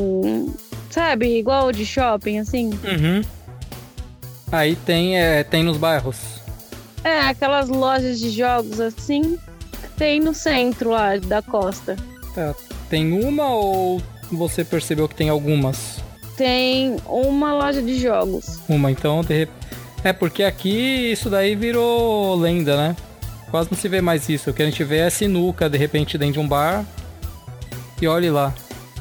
Sabe, 0.90 1.38
igual 1.38 1.72
de 1.72 1.86
shopping, 1.86 2.40
assim. 2.40 2.70
Uhum. 2.84 3.22
Aí 4.52 4.76
tem, 4.76 5.20
é, 5.20 5.44
tem 5.44 5.64
nos 5.64 5.78
bairros. 5.78 6.40
É, 7.04 7.22
aquelas 7.22 7.70
lojas 7.70 8.20
de 8.20 8.30
jogos 8.32 8.80
assim, 8.80 9.38
tem 9.98 10.20
no 10.20 10.34
centro 10.34 10.90
lá 10.90 11.18
da 11.18 11.42
costa. 11.42 11.96
Tá, 12.34 12.56
Tem 12.90 13.12
uma 13.14 13.50
ou 13.50 14.02
você 14.32 14.64
percebeu 14.64 15.08
que 15.08 15.16
tem 15.16 15.30
algumas? 15.30 16.04
Tem 16.36 16.96
uma 17.06 17.54
loja 17.54 17.82
de 17.82 18.00
jogos. 18.00 18.60
Uma, 18.68 18.92
então 18.92 19.22
de. 19.22 19.48
É 20.04 20.14
porque 20.14 20.44
aqui 20.44 21.12
isso 21.12 21.30
daí 21.30 21.56
virou 21.56 22.36
lenda, 22.36 22.78
né? 22.78 22.96
Quase 23.52 23.70
não 23.72 23.78
se 23.78 23.88
vê 23.88 24.02
mais 24.02 24.30
isso. 24.30 24.50
O 24.50 24.54
que 24.54 24.62
a 24.62 24.66
gente 24.66 24.84
vê 24.84 24.98
é 25.00 25.10
sinuca, 25.10 25.70
de 25.70 25.78
repente, 25.78 26.18
dentro 26.18 26.34
de 26.34 26.40
um 26.40 26.48
bar. 26.48 26.86
E 28.02 28.08
olhe 28.08 28.30
lá. 28.30 28.54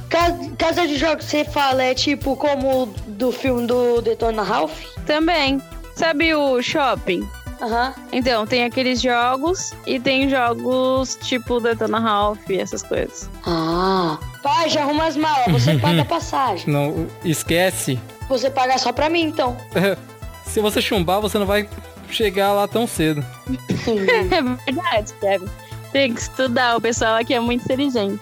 Ca- 0.08 0.36
Casa 0.56 0.86
de 0.86 0.96
jogos, 0.96 1.24
você 1.26 1.44
fala, 1.44 1.82
é 1.82 1.94
tipo 1.94 2.34
como 2.36 2.86
do 3.06 3.30
filme 3.30 3.66
do 3.66 4.00
Detona 4.00 4.42
Ralph? 4.42 4.80
Também. 5.06 5.60
Sabe 5.94 6.34
o 6.34 6.60
shopping? 6.62 7.28
Aham. 7.60 7.92
Então, 8.12 8.46
tem 8.46 8.64
aqueles 8.64 9.02
jogos 9.02 9.72
e 9.86 9.98
tem 10.00 10.30
jogos 10.30 11.18
tipo 11.22 11.60
Detona 11.60 11.98
Ralph, 11.98 12.48
essas 12.50 12.82
coisas. 12.82 13.28
Ah. 13.44 14.16
Pai, 14.42 14.68
já 14.70 14.82
arruma 14.82 15.06
as 15.06 15.16
malas, 15.16 15.52
você 15.52 15.76
paga 15.78 16.02
a 16.02 16.04
passagem. 16.04 16.72
Não 16.72 17.06
esquece. 17.24 17.98
Você 18.28 18.48
paga 18.48 18.78
só 18.78 18.92
pra 18.92 19.08
mim, 19.10 19.22
então. 19.24 19.56
Se 20.46 20.60
você 20.60 20.80
chumbar, 20.80 21.20
você 21.20 21.36
não 21.38 21.44
vai 21.46 21.68
chegar 22.14 22.52
lá 22.52 22.66
tão 22.68 22.86
cedo. 22.86 23.24
É 23.86 24.72
verdade, 24.72 25.12
Kevin. 25.20 25.46
Tem 25.92 26.12
que 26.12 26.20
estudar, 26.20 26.76
o 26.76 26.80
pessoal 26.80 27.14
aqui 27.16 27.32
é 27.32 27.40
muito 27.40 27.64
inteligente. 27.64 28.20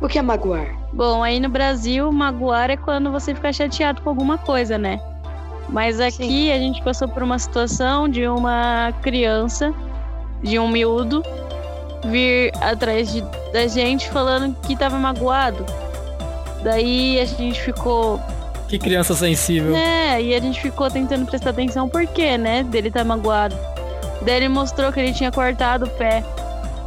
O 0.00 0.08
que 0.08 0.18
é 0.18 0.22
magoar? 0.22 0.68
Bom, 0.92 1.22
aí 1.22 1.40
no 1.40 1.48
Brasil, 1.48 2.10
magoar 2.12 2.70
é 2.70 2.76
quando 2.76 3.10
você 3.10 3.34
fica 3.34 3.52
chateado 3.52 4.00
com 4.02 4.08
alguma 4.08 4.38
coisa, 4.38 4.78
né? 4.78 5.00
Mas 5.68 6.00
aqui 6.00 6.52
a 6.52 6.58
gente 6.58 6.80
passou 6.82 7.08
por 7.08 7.22
uma 7.22 7.38
situação 7.38 8.08
de 8.08 8.26
uma 8.28 8.92
criança, 9.02 9.74
de 10.42 10.58
um 10.58 10.68
miúdo, 10.68 11.22
vir 12.04 12.52
atrás 12.62 13.12
de- 13.12 13.22
da 13.52 13.66
gente 13.66 14.08
falando 14.10 14.54
que 14.62 14.76
tava 14.76 14.96
magoado. 14.96 15.64
Daí 16.62 17.18
a 17.20 17.24
gente 17.24 17.60
ficou, 17.60 18.20
Que 18.68 18.78
criança 18.78 19.14
sensível. 19.14 19.72
né? 19.72 20.20
E 20.20 20.34
a 20.34 20.40
gente 20.40 20.60
ficou 20.60 20.90
tentando 20.90 21.24
prestar 21.26 21.50
atenção 21.50 21.88
por 21.88 22.06
quê, 22.06 22.36
né? 22.36 22.62
Dele 22.64 22.90
tá 22.90 23.04
magoado. 23.04 23.56
Daí 24.22 24.36
ele 24.36 24.48
mostrou 24.48 24.92
que 24.92 24.98
ele 24.98 25.12
tinha 25.12 25.30
cortado 25.30 25.84
o 25.84 25.88
pé 25.90 26.24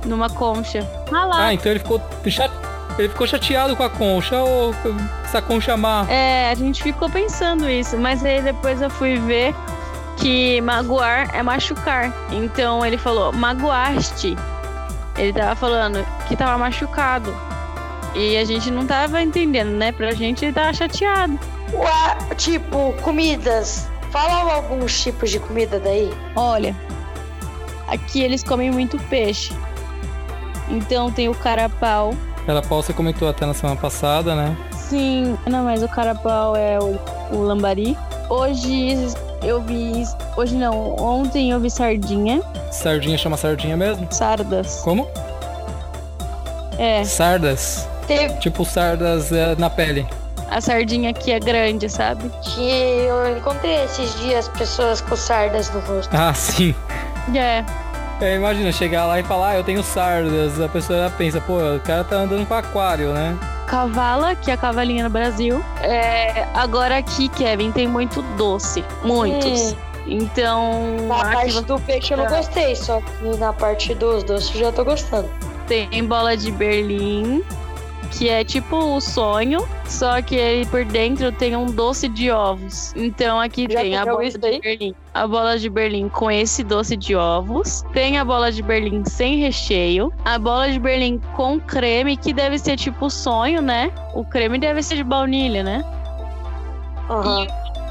numa 0.05 0.29
concha. 0.29 0.85
Ah 1.11 1.25
lá. 1.25 1.45
Ah, 1.47 1.53
então 1.53 1.71
ele 1.71 1.79
ficou, 1.79 2.01
cha- 2.27 2.49
ele 2.97 3.07
ficou 3.09 3.25
chateado 3.25 3.75
com 3.77 3.83
a 3.83 3.89
concha. 3.89 4.43
Ô, 4.43 4.73
essa 5.23 5.41
concha 5.41 5.77
má. 5.77 6.05
É, 6.09 6.49
a 6.51 6.55
gente 6.55 6.83
ficou 6.83 7.09
pensando 7.09 7.69
isso, 7.69 7.97
mas 7.97 8.25
aí 8.25 8.41
depois 8.41 8.81
eu 8.81 8.89
fui 8.89 9.17
ver 9.17 9.55
que 10.17 10.59
magoar 10.61 11.33
é 11.33 11.41
machucar. 11.41 12.13
Então 12.31 12.85
ele 12.85 12.97
falou, 12.97 13.31
magoaste. 13.31 14.35
Ele 15.17 15.31
tava 15.33 15.55
falando 15.55 16.05
que 16.27 16.35
tava 16.35 16.57
machucado. 16.57 17.33
E 18.15 18.35
a 18.37 18.43
gente 18.43 18.69
não 18.71 18.85
tava 18.85 19.21
entendendo, 19.21 19.69
né? 19.69 19.91
Pra 19.93 20.11
gente 20.11 20.43
ele 20.43 20.53
tava 20.53 20.73
chateado. 20.73 21.39
Ué, 21.73 22.35
tipo, 22.35 22.93
comidas. 23.01 23.87
Fala 24.11 24.53
alguns 24.55 25.01
tipos 25.01 25.29
de 25.29 25.39
comida 25.39 25.79
daí. 25.79 26.11
Olha, 26.35 26.75
aqui 27.87 28.21
eles 28.21 28.43
comem 28.43 28.71
muito 28.71 28.97
peixe. 29.03 29.53
Então 30.67 31.11
tem 31.11 31.29
o 31.29 31.35
carapau. 31.35 32.13
Carapau 32.45 32.81
você 32.81 32.93
comentou 32.93 33.29
até 33.29 33.45
na 33.45 33.53
semana 33.53 33.79
passada, 33.79 34.35
né? 34.35 34.57
Sim, 34.71 35.37
não, 35.45 35.63
mas 35.63 35.83
o 35.83 35.87
carapau 35.87 36.55
é 36.55 36.79
o, 36.79 36.97
o 37.31 37.41
lambari. 37.43 37.95
Hoje 38.29 38.95
eu 39.43 39.61
vi. 39.61 40.03
Hoje 40.35 40.55
não, 40.55 40.95
ontem 40.95 41.51
eu 41.51 41.59
vi 41.59 41.69
sardinha. 41.69 42.41
Sardinha 42.71 43.17
chama 43.17 43.37
sardinha 43.37 43.77
mesmo? 43.77 44.07
Sardas. 44.11 44.81
Como? 44.83 45.07
É, 46.77 47.03
Sardas. 47.03 47.87
Teve 48.07 48.33
Tipo 48.39 48.65
sardas 48.65 49.31
é, 49.31 49.55
na 49.55 49.69
pele. 49.69 50.07
A 50.59 50.61
sardinha 50.61 51.09
aqui 51.09 51.31
é 51.31 51.39
grande, 51.39 51.89
sabe? 51.89 52.29
que 52.43 52.69
eu 52.69 53.37
encontrei 53.37 53.83
esses 53.85 54.13
dias 54.19 54.47
pessoas 54.49 55.01
com 55.01 55.15
sardas 55.15 55.69
no 55.73 55.79
rosto. 55.79 56.13
Ah, 56.13 56.33
sim. 56.33 56.75
É. 57.33 57.63
É, 58.21 58.35
imagina 58.35 58.69
chegar 58.71 59.05
lá 59.05 59.17
e 59.19 59.23
falar, 59.23 59.51
ah, 59.51 59.55
eu 59.57 59.63
tenho 59.63 59.81
sardas. 59.81 60.59
A 60.59 60.67
pessoa 60.67 60.99
já 60.99 61.09
pensa, 61.09 61.39
pô, 61.39 61.57
o 61.57 61.79
cara 61.79 62.03
tá 62.03 62.17
andando 62.17 62.45
com 62.45 62.53
aquário, 62.53 63.13
né? 63.13 63.37
Cavala, 63.65 64.35
que 64.35 64.51
é 64.51 64.55
a 64.55 64.57
cavalinha 64.57 65.03
no 65.05 65.09
Brasil. 65.09 65.63
É, 65.81 66.45
agora 66.53 66.97
aqui, 66.97 67.29
Kevin, 67.29 67.71
tem 67.71 67.87
muito 67.87 68.21
doce. 68.35 68.83
Muitos. 69.03 69.71
Hum, 69.71 69.75
Então, 70.07 70.97
na 71.07 71.15
parte 71.33 71.53
você 71.53 71.61
do 71.61 71.79
peixe 71.79 72.13
eu 72.13 72.17
não 72.17 72.25
gostei, 72.27 72.75
só 72.75 72.99
que 72.99 73.37
na 73.37 73.53
parte 73.53 73.93
dos 73.95 74.23
doces 74.23 74.53
eu 74.55 74.61
já 74.61 74.71
tô 74.71 74.83
gostando. 74.83 75.29
tem 75.67 76.03
bola 76.03 76.35
de 76.35 76.51
Berlim, 76.51 77.43
que 78.11 78.29
é 78.29 78.43
tipo 78.43 78.75
o 78.75 78.99
sonho, 78.99 79.67
só 79.85 80.21
que 80.21 80.35
ele 80.35 80.65
por 80.65 80.83
dentro 80.85 81.31
tem 81.31 81.55
um 81.55 81.65
doce 81.67 82.07
de 82.07 82.31
ovos. 82.31 82.93
Então 82.95 83.39
aqui 83.39 83.67
Já 83.69 83.81
tem 83.81 83.97
a 83.97 84.05
bola 84.05 84.29
de 84.29 84.37
daí? 84.37 84.59
Berlim. 84.59 84.95
A 85.13 85.27
bola 85.27 85.57
de 85.57 85.69
Berlim 85.69 86.09
com 86.09 86.29
esse 86.29 86.63
doce 86.63 86.95
de 86.95 87.15
ovos. 87.15 87.83
Tem 87.93 88.17
a 88.17 88.25
bola 88.25 88.51
de 88.51 88.61
Berlim 88.61 89.03
sem 89.05 89.37
recheio. 89.37 90.11
A 90.25 90.37
bola 90.37 90.69
de 90.71 90.79
Berlim 90.79 91.19
com 91.35 91.59
creme, 91.59 92.17
que 92.17 92.33
deve 92.33 92.57
ser 92.57 92.75
tipo 92.75 93.05
o 93.05 93.09
sonho, 93.09 93.61
né? 93.61 93.91
O 94.13 94.23
creme 94.23 94.57
deve 94.57 94.81
ser 94.83 94.95
de 94.95 95.03
baunilha, 95.03 95.63
né? 95.63 95.83
Aham. 97.09 97.47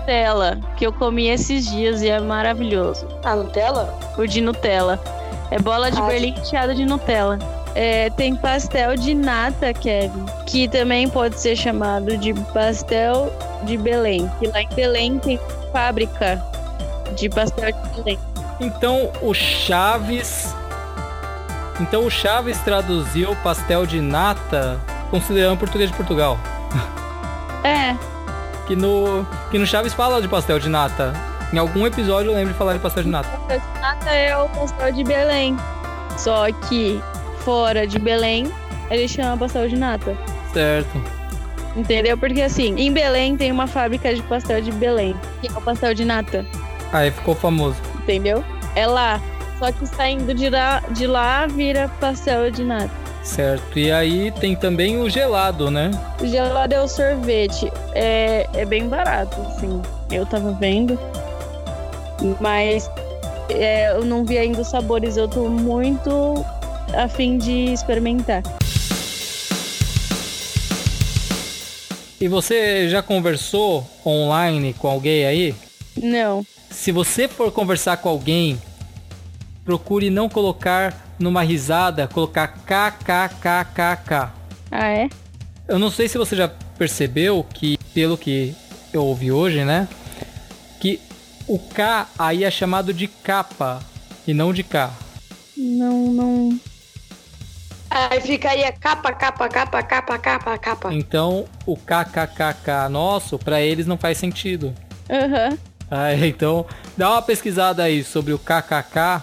Nutella, 0.08 0.58
que 0.76 0.86
eu 0.86 0.92
comi 0.92 1.28
esses 1.28 1.66
dias 1.70 2.00
e 2.00 2.08
é 2.08 2.18
maravilhoso. 2.18 3.06
A 3.24 3.36
Nutella? 3.36 3.94
O 4.16 4.26
de 4.26 4.40
Nutella. 4.40 4.98
É 5.50 5.58
bola 5.58 5.90
de 5.90 6.00
Berlim 6.00 6.32
recheada 6.32 6.74
de 6.74 6.86
Nutella. 6.86 7.38
É, 7.80 8.10
tem 8.10 8.34
pastel 8.34 8.96
de 8.96 9.14
nata, 9.14 9.72
Kevin, 9.72 10.26
que 10.46 10.66
também 10.66 11.08
pode 11.08 11.40
ser 11.40 11.54
chamado 11.54 12.16
de 12.16 12.34
pastel 12.52 13.32
de 13.62 13.76
Belém. 13.76 14.28
Que 14.40 14.48
lá 14.48 14.62
em 14.62 14.68
Belém 14.70 15.16
tem 15.20 15.38
fábrica 15.72 16.44
de 17.14 17.28
pastel 17.28 17.70
de 17.70 17.96
Belém. 17.96 18.18
Então 18.58 19.12
o 19.22 19.32
Chaves. 19.32 20.52
Então 21.78 22.04
o 22.04 22.10
Chaves 22.10 22.58
traduziu 22.62 23.36
pastel 23.44 23.86
de 23.86 24.00
nata 24.00 24.80
considerando 25.08 25.56
português 25.56 25.88
de 25.88 25.96
Portugal. 25.96 26.36
É, 27.62 27.96
Que 28.66 28.74
no, 28.74 29.24
que 29.52 29.58
no 29.58 29.66
Chaves 29.66 29.94
fala 29.94 30.20
de 30.20 30.26
pastel 30.26 30.58
de 30.58 30.68
nata. 30.68 31.12
Em 31.52 31.58
algum 31.58 31.86
episódio 31.86 32.32
eu 32.32 32.34
lembro 32.34 32.52
de 32.52 32.58
falar 32.58 32.72
de 32.72 32.80
pastel 32.80 33.04
de 33.04 33.08
nata. 33.08 33.28
pastel 33.28 33.60
de 33.60 33.80
nata 33.80 34.10
é 34.10 34.36
o 34.36 34.48
pastel 34.48 34.92
de 34.92 35.04
Belém. 35.04 35.56
Só 36.16 36.46
que 36.68 37.00
fora 37.44 37.86
de 37.86 37.98
Belém, 37.98 38.50
ele 38.90 39.08
chama 39.08 39.36
pastel 39.36 39.68
de 39.68 39.76
nata. 39.76 40.16
Certo. 40.52 41.02
Entendeu? 41.76 42.16
Porque 42.18 42.42
assim, 42.42 42.74
em 42.76 42.92
Belém 42.92 43.36
tem 43.36 43.52
uma 43.52 43.66
fábrica 43.66 44.14
de 44.14 44.22
pastel 44.22 44.60
de 44.60 44.72
Belém, 44.72 45.14
que 45.40 45.48
é 45.48 45.50
o 45.50 45.60
pastel 45.60 45.94
de 45.94 46.04
nata. 46.04 46.44
Aí 46.92 47.10
ficou 47.10 47.34
famoso. 47.34 47.76
Entendeu? 48.02 48.44
É 48.74 48.86
lá. 48.86 49.20
Só 49.58 49.70
que 49.72 49.86
saindo 49.86 50.32
de 50.34 50.48
lá, 50.48 50.82
de 50.90 51.06
lá 51.06 51.46
vira 51.46 51.88
pastel 52.00 52.50
de 52.50 52.64
nata. 52.64 52.90
Certo. 53.22 53.78
E 53.78 53.92
aí 53.92 54.30
tem 54.32 54.56
também 54.56 54.98
o 54.98 55.10
gelado, 55.10 55.70
né? 55.70 55.90
O 56.20 56.26
gelado 56.26 56.74
é 56.74 56.80
o 56.80 56.88
sorvete. 56.88 57.70
É, 57.94 58.48
é 58.54 58.64
bem 58.64 58.88
barato, 58.88 59.40
assim. 59.42 59.82
Eu 60.10 60.24
tava 60.24 60.52
vendo. 60.52 60.98
Mas 62.40 62.90
é, 63.50 63.90
eu 63.90 64.04
não 64.04 64.24
vi 64.24 64.38
ainda 64.38 64.62
os 64.62 64.68
sabores. 64.68 65.16
Eu 65.16 65.28
tô 65.28 65.48
muito 65.48 66.44
a 66.94 67.08
fim 67.08 67.38
de 67.38 67.72
experimentar. 67.72 68.42
E 72.20 72.26
você 72.26 72.88
já 72.88 73.00
conversou 73.00 73.88
online 74.04 74.74
com 74.74 74.88
alguém 74.88 75.24
aí? 75.24 75.54
Não. 75.96 76.44
Se 76.70 76.90
você 76.90 77.28
for 77.28 77.52
conversar 77.52 77.96
com 77.98 78.08
alguém, 78.08 78.60
procure 79.64 80.10
não 80.10 80.28
colocar 80.28 81.14
numa 81.18 81.42
risada, 81.42 82.08
colocar 82.08 82.48
kkkk. 82.48 84.32
Ah, 84.70 84.88
é? 84.88 85.08
Eu 85.66 85.78
não 85.78 85.90
sei 85.90 86.08
se 86.08 86.18
você 86.18 86.34
já 86.34 86.48
percebeu 86.48 87.44
que, 87.44 87.78
pelo 87.94 88.16
que 88.16 88.54
eu 88.92 89.04
ouvi 89.04 89.30
hoje, 89.30 89.64
né? 89.64 89.88
Que 90.80 91.00
o 91.46 91.58
K 91.58 92.08
aí 92.18 92.44
é 92.44 92.50
chamado 92.50 92.92
de 92.92 93.06
capa 93.06 93.80
e 94.26 94.34
não 94.34 94.52
de 94.52 94.62
K. 94.62 94.92
Não, 95.56 96.12
não. 96.12 96.60
Aí 97.90 98.20
ficaria 98.20 98.70
capa, 98.72 99.12
capa, 99.12 99.48
capa, 99.48 99.82
capa, 99.82 100.18
capa, 100.18 100.58
capa. 100.58 100.94
Então 100.94 101.46
o 101.66 101.76
kkkk 101.76 102.88
nosso, 102.90 103.38
pra 103.38 103.60
eles 103.60 103.86
não 103.86 103.96
faz 103.96 104.18
sentido. 104.18 104.74
Aham. 105.10 105.56
Ah, 105.90 106.14
então, 106.26 106.66
dá 106.96 107.10
uma 107.12 107.22
pesquisada 107.22 107.82
aí 107.82 108.04
sobre 108.04 108.32
o 108.32 108.38
KKK. 108.38 109.22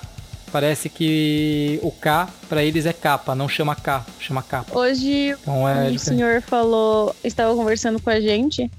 Parece 0.51 0.87
que 0.89 1.79
o 1.83 1.91
K 1.91 2.29
pra 2.47 2.63
eles 2.63 2.85
é 2.85 2.93
capa, 2.93 3.35
não 3.35 3.47
chama 3.49 3.75
K, 3.75 4.05
chama 4.19 4.41
capa. 4.41 4.77
Hoje 4.77 5.35
Então 5.41 5.67
é 5.67 5.73
diferente. 5.73 5.99
senhor 6.01 6.41
falou, 6.41 7.13
estava 7.23 7.53
conversando 7.53 8.01
com 8.01 8.09
a 8.09 8.21
gente. 8.21 8.71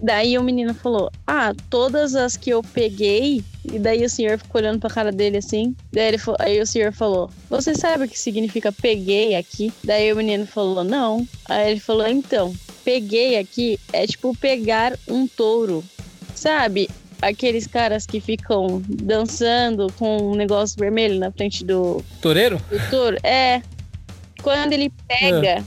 Daí 0.00 0.36
o 0.36 0.42
menino 0.42 0.74
falou: 0.74 1.10
Ah, 1.26 1.52
todas 1.70 2.14
as 2.14 2.36
que 2.36 2.50
eu 2.50 2.62
peguei. 2.62 3.42
E 3.72 3.78
daí 3.78 4.04
o 4.04 4.10
senhor 4.10 4.38
ficou 4.38 4.60
olhando 4.60 4.80
pra 4.80 4.90
cara 4.90 5.10
dele 5.12 5.38
assim. 5.38 5.74
Daí 5.92 6.08
ele 6.08 6.18
aí 6.38 6.60
o 6.60 6.66
senhor 6.66 6.92
falou: 6.92 7.30
Você 7.50 7.74
sabe 7.74 8.04
o 8.04 8.08
que 8.08 8.18
significa 8.18 8.70
peguei 8.72 9.34
aqui? 9.34 9.72
Daí 9.82 10.12
o 10.12 10.16
menino 10.16 10.46
falou: 10.46 10.84
Não. 10.84 11.26
Aí 11.48 11.72
ele 11.72 11.80
falou: 11.80 12.06
Então, 12.06 12.54
peguei 12.84 13.38
aqui 13.38 13.78
é 13.92 14.06
tipo 14.06 14.36
pegar 14.36 14.98
um 15.08 15.26
touro. 15.26 15.84
Sabe? 16.34 16.88
Aqueles 17.22 17.66
caras 17.66 18.04
que 18.04 18.20
ficam 18.20 18.82
dançando 18.86 19.90
com 19.98 20.18
um 20.32 20.34
negócio 20.34 20.78
vermelho 20.78 21.18
na 21.18 21.32
frente 21.32 21.64
do, 21.64 22.04
Toureiro? 22.20 22.60
o 22.70 22.90
touro 22.90 23.16
é 23.22 23.62
quando 24.42 24.74
ele 24.74 24.92
pega 25.08 25.64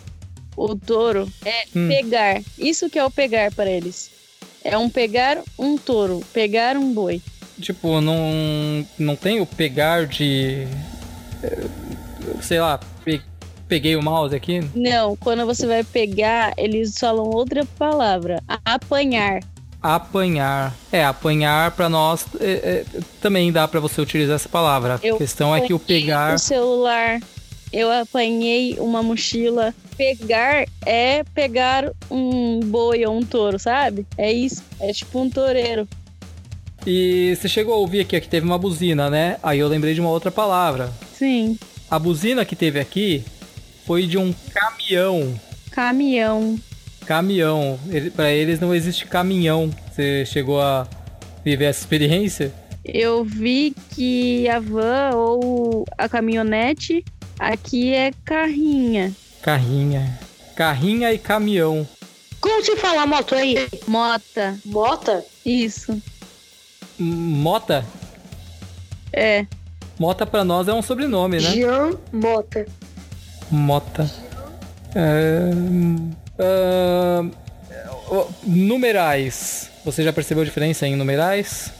o 0.55 0.75
touro 0.75 1.27
é 1.45 1.65
Hum. 1.75 1.88
pegar. 1.88 2.41
Isso 2.57 2.89
que 2.89 2.99
é 2.99 3.05
o 3.05 3.09
pegar 3.09 3.51
para 3.53 3.69
eles. 3.69 4.12
É 4.63 4.77
um 4.77 4.89
pegar 4.89 5.41
um 5.57 5.77
touro, 5.77 6.21
pegar 6.33 6.75
um 6.77 6.93
boi. 6.93 7.21
Tipo, 7.61 7.99
não, 8.01 8.85
não 8.97 9.15
tem 9.15 9.41
o 9.41 9.45
pegar 9.45 10.05
de. 10.05 10.67
eh, 11.43 11.65
Sei 12.41 12.59
lá, 12.59 12.79
pe- 13.03 13.21
peguei 13.67 13.95
o 13.95 14.01
mouse 14.03 14.35
aqui. 14.35 14.61
Não, 14.75 15.15
quando 15.17 15.45
você 15.45 15.65
vai 15.67 15.83
pegar, 15.83 16.53
eles 16.57 16.95
falam 16.97 17.25
outra 17.25 17.65
palavra, 17.77 18.41
apanhar. 18.65 19.39
Apanhar. 19.81 20.73
É, 20.91 21.03
apanhar 21.05 21.71
pra 21.71 21.87
nós 21.89 22.25
é, 22.39 22.51
é, 22.51 22.85
também 23.21 23.51
dá 23.51 23.67
pra 23.67 23.79
você 23.79 24.01
utilizar 24.01 24.35
essa 24.35 24.49
palavra. 24.49 24.99
Eu 25.01 25.15
a 25.15 25.17
questão 25.17 25.55
é 25.55 25.61
que 25.61 25.73
o 25.73 25.79
pegar. 25.79 26.35
o 26.35 26.39
celular. 26.39 27.19
Eu 27.71 27.91
apanhei 27.91 28.77
uma 28.79 29.01
mochila. 29.03 29.73
Pegar 29.95 30.65
é 30.85 31.23
pegar 31.35 31.91
um 32.09 32.59
boi 32.61 33.05
ou 33.05 33.15
um 33.15 33.21
touro, 33.21 33.59
sabe? 33.59 34.05
É 34.17 34.31
isso. 34.31 34.63
É 34.79 34.91
tipo 34.91 35.19
um 35.21 35.29
toureiro. 35.29 35.87
E 36.85 37.35
você 37.35 37.47
chegou 37.47 37.73
a 37.73 37.77
ouvir 37.77 38.01
aqui 38.01 38.19
que 38.19 38.27
teve 38.27 38.45
uma 38.45 38.57
buzina, 38.57 39.09
né? 39.09 39.37
Aí 39.43 39.59
eu 39.59 39.67
lembrei 39.67 39.93
de 39.93 40.01
uma 40.01 40.09
outra 40.09 40.31
palavra. 40.31 40.91
Sim. 41.13 41.57
A 41.89 41.97
buzina 41.99 42.45
que 42.45 42.55
teve 42.55 42.79
aqui 42.79 43.23
foi 43.85 44.05
de 44.05 44.17
um 44.17 44.33
caminhão. 44.53 45.39
Caminhão. 45.71 46.59
Caminhão. 47.05 47.79
Ele, 47.89 48.09
para 48.09 48.31
eles 48.31 48.59
não 48.59 48.73
existe 48.73 49.05
caminhão. 49.07 49.69
Você 49.91 50.25
chegou 50.25 50.61
a 50.61 50.87
viver 51.43 51.65
essa 51.65 51.79
experiência? 51.79 52.53
Eu 52.85 53.23
vi 53.23 53.75
que 53.95 54.47
a 54.47 54.59
van 54.59 55.11
ou 55.15 55.85
a 55.97 56.07
caminhonete 56.07 57.03
aqui 57.37 57.93
é 57.93 58.11
carrinha. 58.23 59.11
Carrinha. 59.41 60.19
Carrinha 60.55 61.13
e 61.13 61.17
caminhão. 61.17 61.87
Como 62.39 62.63
se 62.63 62.75
fala 62.77 63.05
moto 63.05 63.35
aí? 63.35 63.67
Mota. 63.87 64.57
Mota? 64.65 65.25
Isso. 65.45 66.01
Mota? 66.99 67.85
É. 69.13 69.45
Mota 69.97 70.25
pra 70.25 70.43
nós 70.43 70.67
é 70.67 70.73
um 70.73 70.81
sobrenome, 70.81 71.38
né? 71.38 71.51
Jean 71.51 71.91
Mota. 72.12 72.65
Mota. 73.51 74.09
É, 74.95 75.51
ó, 78.09 78.25
numerais. 78.43 79.69
Você 79.85 80.03
já 80.03 80.12
percebeu 80.13 80.43
a 80.43 80.45
diferença 80.45 80.85
em 80.88 80.95
numerais? 80.95 81.71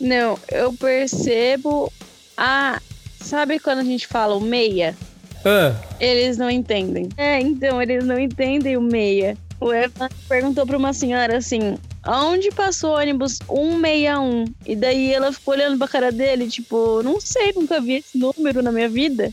Não, 0.00 0.38
eu 0.50 0.72
percebo. 0.72 1.92
Ah, 2.36 2.80
sabe 3.20 3.58
quando 3.58 3.80
a 3.80 3.84
gente 3.84 4.06
fala 4.06 4.34
o 4.36 4.40
meia? 4.40 4.96
Ah, 5.44 5.74
Eles 6.00 6.36
não 6.36 6.50
entendem. 6.50 7.08
É, 7.16 7.40
então, 7.40 7.80
eles 7.82 8.04
não 8.04 8.18
entendem 8.18 8.76
o 8.76 8.80
meia. 8.80 9.36
O 9.60 9.72
Evan 9.72 10.08
perguntou 10.28 10.64
pra 10.66 10.76
uma 10.76 10.92
senhora 10.92 11.36
assim: 11.38 11.76
aonde 12.08 12.50
passou 12.50 12.92
o 12.92 12.98
ônibus 12.98 13.38
161? 13.46 14.46
E 14.66 14.74
daí 14.74 15.12
ela 15.12 15.30
ficou 15.30 15.52
olhando 15.52 15.76
pra 15.76 15.86
cara 15.86 16.10
dele, 16.10 16.48
tipo, 16.48 17.02
não 17.02 17.20
sei, 17.20 17.52
nunca 17.52 17.80
vi 17.80 17.96
esse 17.96 18.16
número 18.16 18.62
na 18.62 18.72
minha 18.72 18.88
vida. 18.88 19.30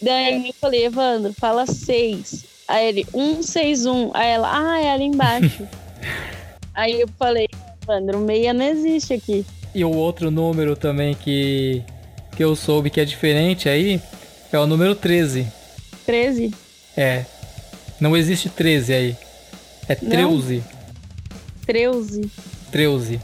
Daí 0.00 0.48
eu 0.48 0.54
falei, 0.60 0.84
Evandro, 0.84 1.32
fala 1.32 1.66
6. 1.66 2.44
Aí 2.68 2.86
ele, 2.86 3.06
161. 3.10 4.10
Aí 4.12 4.28
ela, 4.28 4.50
ah, 4.52 4.80
é 4.80 4.92
ali 4.92 5.04
embaixo. 5.04 5.66
Aí 6.74 7.00
eu 7.00 7.08
falei, 7.18 7.48
Evandro, 7.82 8.20
meia 8.20 8.52
não 8.52 8.64
existe 8.64 9.14
aqui. 9.14 9.44
e 9.74 9.84
o 9.84 9.90
outro 9.90 10.30
número 10.30 10.76
também 10.76 11.14
que, 11.14 11.82
que 12.36 12.44
eu 12.44 12.54
soube 12.54 12.90
que 12.90 13.00
é 13.00 13.04
diferente 13.04 13.68
aí 13.68 14.00
é 14.52 14.58
o 14.58 14.66
número 14.66 14.94
13. 14.94 15.46
13? 16.06 16.54
É. 16.96 17.24
Não 18.00 18.16
existe 18.16 18.48
13 18.48 18.92
aí. 18.92 19.16
É 19.88 19.96
Não? 20.00 20.79
13. 21.70 22.28
13. 22.72 23.20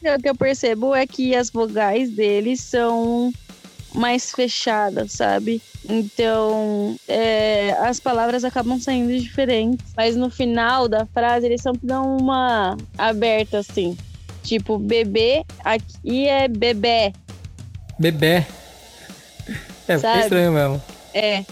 13. 0.00 0.16
O 0.16 0.22
que 0.22 0.28
eu 0.28 0.34
percebo 0.36 0.94
é 0.94 1.04
que 1.04 1.34
as 1.34 1.50
vogais 1.50 2.10
deles 2.10 2.60
são 2.60 3.32
mais 3.92 4.30
fechadas, 4.30 5.10
sabe? 5.12 5.60
Então, 5.88 6.96
é, 7.08 7.72
as 7.80 7.98
palavras 7.98 8.44
acabam 8.44 8.80
saindo 8.80 9.18
diferentes. 9.18 9.84
Mas 9.96 10.14
no 10.14 10.30
final 10.30 10.88
da 10.88 11.06
frase, 11.06 11.46
eles 11.46 11.60
sempre 11.60 11.80
dão 11.82 12.16
uma 12.16 12.76
aberta, 12.96 13.58
assim. 13.58 13.98
Tipo, 14.44 14.78
bebê, 14.78 15.44
aqui 15.64 16.28
é 16.28 16.46
bebê. 16.46 17.12
Bebê. 17.98 18.46
É, 19.88 19.96
fica 19.96 19.98
Sabe? 19.98 20.20
estranho 20.20 20.52
mesmo. 20.52 20.82
É. 21.12 21.44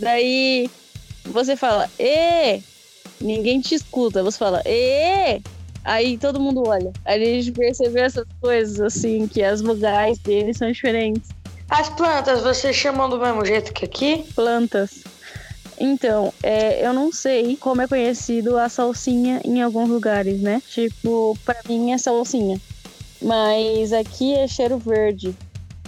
Daí, 0.00 0.68
você 1.24 1.54
fala, 1.54 1.88
e 1.96 2.60
ninguém 3.20 3.60
te 3.60 3.74
escuta. 3.74 4.22
Você 4.22 4.38
fala, 4.38 4.62
e 4.66 5.40
Aí 5.84 6.16
todo 6.16 6.40
mundo 6.40 6.66
olha. 6.66 6.90
Aí 7.04 7.22
a 7.22 7.42
gente 7.42 7.52
percebeu 7.52 8.04
essas 8.04 8.24
coisas, 8.40 8.80
assim, 8.80 9.28
que 9.28 9.42
as 9.42 9.60
vogais 9.60 10.18
deles 10.18 10.56
são 10.56 10.72
diferentes. 10.72 11.28
As 11.68 11.90
plantas, 11.90 12.42
vocês 12.42 12.74
chamam 12.74 13.08
do 13.08 13.18
mesmo 13.18 13.44
jeito 13.44 13.72
que 13.72 13.84
aqui? 13.84 14.24
Plantas. 14.34 15.04
Então, 15.78 16.32
é, 16.42 16.86
eu 16.86 16.92
não 16.92 17.12
sei 17.12 17.56
como 17.56 17.82
é 17.82 17.88
conhecido 17.88 18.56
a 18.56 18.68
salsinha 18.68 19.40
em 19.44 19.60
alguns 19.60 19.90
lugares, 19.90 20.40
né? 20.40 20.62
Tipo, 20.68 21.36
pra 21.44 21.56
mim 21.68 21.92
é 21.92 21.98
salsinha. 21.98 22.58
Mas 23.20 23.92
aqui 23.92 24.34
é 24.34 24.48
cheiro 24.48 24.78
verde. 24.78 25.34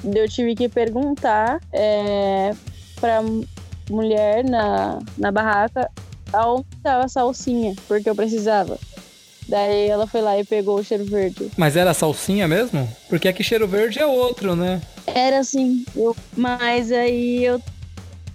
Eu 0.04 0.28
tive 0.28 0.54
que 0.54 0.68
perguntar 0.68 1.58
é, 1.72 2.52
pra 3.00 3.22
mulher 3.88 4.44
na, 4.44 4.98
na 5.16 5.30
barraca 5.30 5.90
aonde 6.32 6.66
estava 6.76 7.04
a 7.04 7.08
salsinha, 7.08 7.74
porque 7.86 8.08
eu 8.08 8.14
precisava. 8.14 8.78
Daí 9.48 9.88
ela 9.88 10.06
foi 10.06 10.20
lá 10.20 10.38
e 10.38 10.44
pegou 10.44 10.78
o 10.78 10.84
cheiro 10.84 11.04
verde. 11.04 11.50
Mas 11.56 11.76
era 11.76 11.94
salsinha 11.94 12.48
mesmo? 12.48 12.88
Porque 13.08 13.28
aqui 13.28 13.44
cheiro 13.44 13.66
verde 13.68 14.00
é 14.00 14.06
outro, 14.06 14.56
né? 14.56 14.82
Era 15.06 15.38
assim, 15.38 15.84
eu, 15.94 16.16
mas 16.36 16.90
aí 16.90 17.44
eu, 17.44 17.62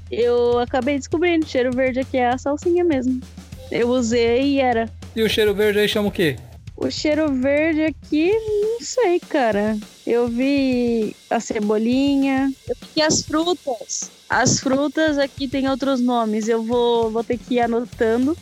eu 0.09 0.59
acabei 0.59 0.97
descobrindo, 0.97 1.45
cheiro 1.45 1.71
verde 1.71 1.99
aqui 1.99 2.17
é 2.17 2.29
a 2.29 2.37
salsinha 2.37 2.83
mesmo. 2.83 3.19
Eu 3.69 3.89
usei 3.89 4.55
e 4.55 4.59
era. 4.59 4.89
E 5.15 5.21
o 5.21 5.29
cheiro 5.29 5.53
verde 5.53 5.79
aí 5.79 5.87
chama 5.87 6.07
o 6.07 6.11
quê? 6.11 6.37
O 6.77 6.89
cheiro 6.89 7.31
verde 7.33 7.83
aqui, 7.83 8.31
sei, 8.81 9.19
cara. 9.19 9.77
Eu 10.05 10.27
vi 10.27 11.15
a 11.29 11.39
cebolinha. 11.39 12.51
Eu 12.67 12.75
vi 12.93 13.01
as 13.01 13.21
frutas. 13.21 14.11
As 14.29 14.59
frutas 14.59 15.17
aqui 15.17 15.47
tem 15.47 15.69
outros 15.69 15.99
nomes. 15.99 16.47
Eu 16.47 16.63
vou, 16.63 17.11
vou 17.11 17.23
ter 17.23 17.37
que 17.37 17.55
ir 17.55 17.61
anotando 17.61 18.37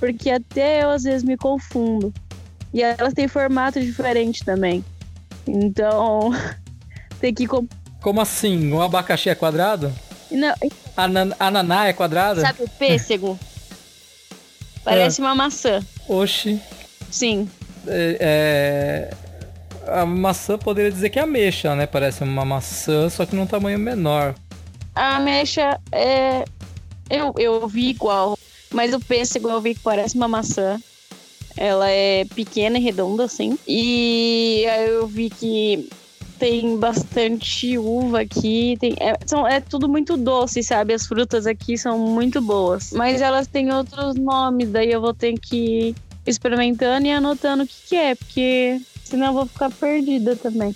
porque 0.00 0.30
até 0.30 0.82
eu 0.82 0.90
às 0.90 1.02
vezes 1.02 1.22
me 1.22 1.36
confundo. 1.36 2.12
E 2.72 2.82
elas 2.82 3.12
têm 3.12 3.28
formato 3.28 3.78
diferente 3.78 4.42
também. 4.42 4.82
Então, 5.46 6.30
tem 7.20 7.34
que. 7.34 7.46
Como 8.00 8.20
assim? 8.20 8.72
Um 8.72 8.80
abacaxi 8.80 9.28
é 9.28 9.34
quadrado? 9.34 9.92
Não. 10.30 10.54
Anan 10.96 11.30
ananá 11.38 11.88
é 11.88 11.92
quadrado? 11.92 12.40
Sabe 12.40 12.62
o 12.62 12.68
pêssego? 12.68 13.38
Parece 14.82 15.20
é. 15.20 15.24
uma 15.24 15.34
maçã. 15.34 15.84
Oxi. 16.08 16.58
Sim. 17.10 17.48
É, 17.86 18.16
é, 18.20 19.14
a 19.86 20.04
maçã 20.06 20.58
poderia 20.58 20.90
dizer 20.90 21.10
que 21.10 21.18
é 21.18 21.22
ameixa, 21.22 21.74
né? 21.74 21.86
Parece 21.86 22.22
uma 22.22 22.44
maçã, 22.44 23.08
só 23.08 23.24
que 23.26 23.34
num 23.34 23.46
tamanho 23.46 23.78
menor. 23.78 24.34
A 24.94 25.16
ameixa 25.16 25.80
é. 25.92 26.44
Eu, 27.08 27.34
eu 27.38 27.66
vi 27.66 27.90
igual. 27.90 28.38
Mas 28.72 28.94
o 28.94 29.00
pêssego 29.00 29.48
eu 29.48 29.60
vi 29.60 29.74
que 29.74 29.80
parece 29.80 30.16
uma 30.16 30.28
maçã. 30.28 30.78
Ela 31.56 31.90
é 31.90 32.24
pequena 32.24 32.78
e 32.78 32.82
redonda, 32.82 33.24
assim. 33.24 33.58
E 33.66 34.64
aí 34.70 34.88
eu 34.88 35.06
vi 35.06 35.28
que 35.28 35.88
tem 36.38 36.78
bastante 36.78 37.76
uva 37.76 38.20
aqui. 38.20 38.76
Tem, 38.78 38.94
é, 39.00 39.14
são, 39.26 39.46
é 39.46 39.60
tudo 39.60 39.88
muito 39.88 40.16
doce, 40.16 40.62
sabe? 40.62 40.94
As 40.94 41.06
frutas 41.06 41.46
aqui 41.46 41.76
são 41.76 41.98
muito 41.98 42.40
boas. 42.40 42.92
Mas 42.92 43.20
elas 43.20 43.46
têm 43.46 43.72
outros 43.72 44.14
nomes, 44.14 44.70
daí 44.70 44.90
eu 44.90 45.00
vou 45.00 45.12
ter 45.12 45.34
que 45.38 45.56
ir 45.56 45.94
experimentando 46.26 47.06
e 47.06 47.10
anotando 47.10 47.64
o 47.64 47.66
que, 47.66 47.74
que 47.88 47.96
é, 47.96 48.14
porque 48.14 48.80
senão 49.10 49.26
eu 49.26 49.32
vou 49.32 49.46
ficar 49.46 49.70
perdida 49.70 50.36
também. 50.36 50.72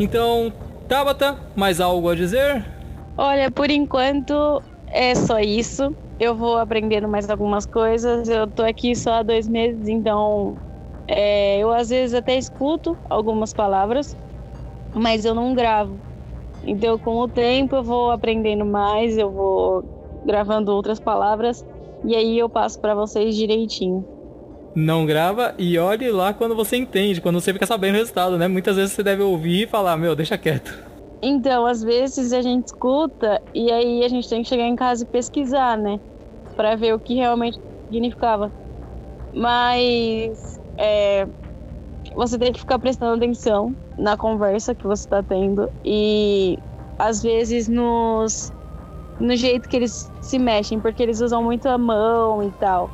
Então, 0.00 0.52
Tabata, 0.88 1.38
mais 1.56 1.80
algo 1.80 2.08
a 2.08 2.14
dizer? 2.14 2.64
Olha, 3.16 3.50
por 3.50 3.70
enquanto 3.70 4.62
é 4.88 5.14
só 5.14 5.38
isso. 5.38 5.94
Eu 6.18 6.34
vou 6.34 6.58
aprendendo 6.58 7.08
mais 7.08 7.30
algumas 7.30 7.64
coisas. 7.64 8.28
Eu 8.28 8.48
tô 8.48 8.62
aqui 8.62 8.94
só 8.96 9.14
há 9.14 9.22
dois 9.22 9.46
meses, 9.46 9.86
então 9.86 10.56
é, 11.06 11.58
eu 11.58 11.72
às 11.72 11.90
vezes 11.90 12.14
até 12.14 12.36
escuto 12.36 12.96
algumas 13.08 13.52
palavras, 13.52 14.16
mas 14.94 15.24
eu 15.24 15.34
não 15.34 15.54
gravo. 15.54 15.98
Então, 16.64 16.98
com 16.98 17.16
o 17.18 17.28
tempo, 17.28 17.76
eu 17.76 17.82
vou 17.84 18.10
aprendendo 18.10 18.64
mais, 18.64 19.16
eu 19.16 19.30
vou 19.30 19.84
gravando 20.26 20.72
outras 20.72 20.98
palavras 20.98 21.64
e 22.04 22.14
aí 22.14 22.38
eu 22.38 22.48
passo 22.48 22.80
para 22.80 22.94
vocês 22.94 23.36
direitinho. 23.36 24.17
Não 24.74 25.06
grava 25.06 25.54
e 25.58 25.78
olhe 25.78 26.10
lá 26.10 26.32
quando 26.32 26.54
você 26.54 26.76
entende, 26.76 27.20
quando 27.20 27.40
você 27.40 27.52
fica 27.52 27.66
sabendo 27.66 27.94
o 27.94 27.98
resultado, 27.98 28.38
né? 28.38 28.46
Muitas 28.46 28.76
vezes 28.76 28.94
você 28.94 29.02
deve 29.02 29.22
ouvir 29.22 29.64
e 29.64 29.66
falar: 29.66 29.96
Meu, 29.96 30.14
deixa 30.14 30.38
quieto. 30.38 30.72
Então, 31.22 31.66
às 31.66 31.82
vezes 31.82 32.32
a 32.32 32.40
gente 32.42 32.66
escuta 32.66 33.40
e 33.52 33.72
aí 33.72 34.04
a 34.04 34.08
gente 34.08 34.28
tem 34.28 34.42
que 34.42 34.48
chegar 34.48 34.66
em 34.66 34.76
casa 34.76 35.02
e 35.02 35.06
pesquisar, 35.06 35.76
né? 35.76 35.98
Pra 36.56 36.76
ver 36.76 36.94
o 36.94 37.00
que 37.00 37.14
realmente 37.14 37.58
significava. 37.90 38.52
Mas 39.34 40.38
é, 40.78 41.26
você 42.14 42.38
tem 42.38 42.52
que 42.52 42.60
ficar 42.60 42.78
prestando 42.78 43.16
atenção 43.16 43.72
na 43.96 44.16
conversa 44.16 44.74
que 44.74 44.86
você 44.86 45.06
tá 45.08 45.22
tendo 45.22 45.68
e 45.84 46.56
às 46.98 47.20
vezes 47.20 47.68
nos 47.68 48.52
no 49.18 49.34
jeito 49.34 49.68
que 49.68 49.76
eles 49.76 50.10
se 50.20 50.38
mexem, 50.38 50.80
porque 50.80 51.02
eles 51.02 51.20
usam 51.20 51.42
muito 51.42 51.66
a 51.66 51.76
mão 51.76 52.42
e 52.42 52.52
tal. 52.52 52.88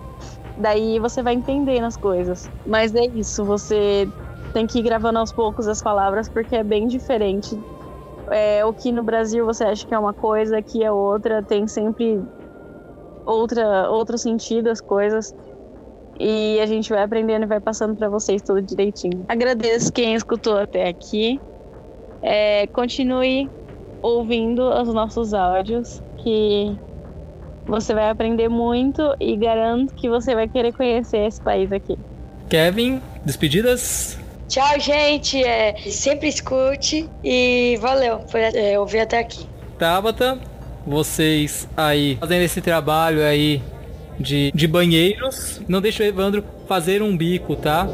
Daí 0.58 0.98
você 0.98 1.22
vai 1.22 1.34
entendendo 1.34 1.84
as 1.84 1.96
coisas. 1.96 2.48
Mas 2.66 2.94
é 2.94 3.04
isso, 3.14 3.44
você 3.44 4.06
tem 4.52 4.66
que 4.66 4.78
ir 4.78 4.82
gravando 4.82 5.18
aos 5.18 5.32
poucos 5.32 5.66
as 5.66 5.82
palavras 5.82 6.28
porque 6.28 6.54
é 6.54 6.62
bem 6.62 6.86
diferente 6.86 7.58
é, 8.30 8.64
o 8.64 8.72
que 8.72 8.92
no 8.92 9.02
Brasil 9.02 9.44
você 9.44 9.64
acha 9.64 9.86
que 9.86 9.94
é 9.94 9.98
uma 9.98 10.14
coisa, 10.14 10.58
aqui 10.58 10.82
é 10.82 10.90
outra, 10.90 11.42
tem 11.42 11.66
sempre 11.66 12.20
outra, 13.26 13.90
outro 13.90 14.16
sentido 14.16 14.68
as 14.68 14.80
coisas. 14.80 15.34
E 16.18 16.60
a 16.60 16.66
gente 16.66 16.90
vai 16.90 17.02
aprendendo 17.02 17.42
e 17.42 17.48
vai 17.48 17.60
passando 17.60 17.96
para 17.96 18.08
vocês 18.08 18.40
tudo 18.42 18.62
direitinho. 18.62 19.24
Agradeço 19.28 19.92
quem 19.92 20.14
escutou 20.14 20.56
até 20.56 20.88
aqui. 20.88 21.40
É, 22.22 22.66
continue 22.68 23.50
ouvindo 24.00 24.62
os 24.62 24.94
nossos 24.94 25.34
áudios, 25.34 26.00
que 26.22 26.78
você 27.66 27.94
vai 27.94 28.10
aprender 28.10 28.48
muito 28.48 29.14
e 29.18 29.36
garanto 29.36 29.94
que 29.94 30.08
você 30.08 30.34
vai 30.34 30.48
querer 30.48 30.72
conhecer 30.72 31.26
esse 31.26 31.40
país 31.40 31.72
aqui. 31.72 31.98
Kevin, 32.48 33.00
despedidas? 33.24 34.18
Tchau, 34.48 34.78
gente. 34.78 35.42
É, 35.42 35.74
sempre 35.90 36.28
escute 36.28 37.08
e 37.22 37.78
valeu 37.80 38.18
por 38.18 38.38
é, 38.40 38.78
ouvir 38.78 39.00
até 39.00 39.18
aqui. 39.18 39.46
Tabata, 39.78 40.38
vocês 40.86 41.68
aí 41.76 42.16
fazendo 42.20 42.42
esse 42.42 42.60
trabalho 42.60 43.24
aí 43.24 43.62
de, 44.20 44.52
de 44.54 44.68
banheiros, 44.68 45.60
não 45.66 45.80
deixe 45.80 46.02
o 46.02 46.06
Evandro 46.06 46.44
fazer 46.68 47.02
um 47.02 47.16
bico, 47.16 47.56
tá? 47.56 47.88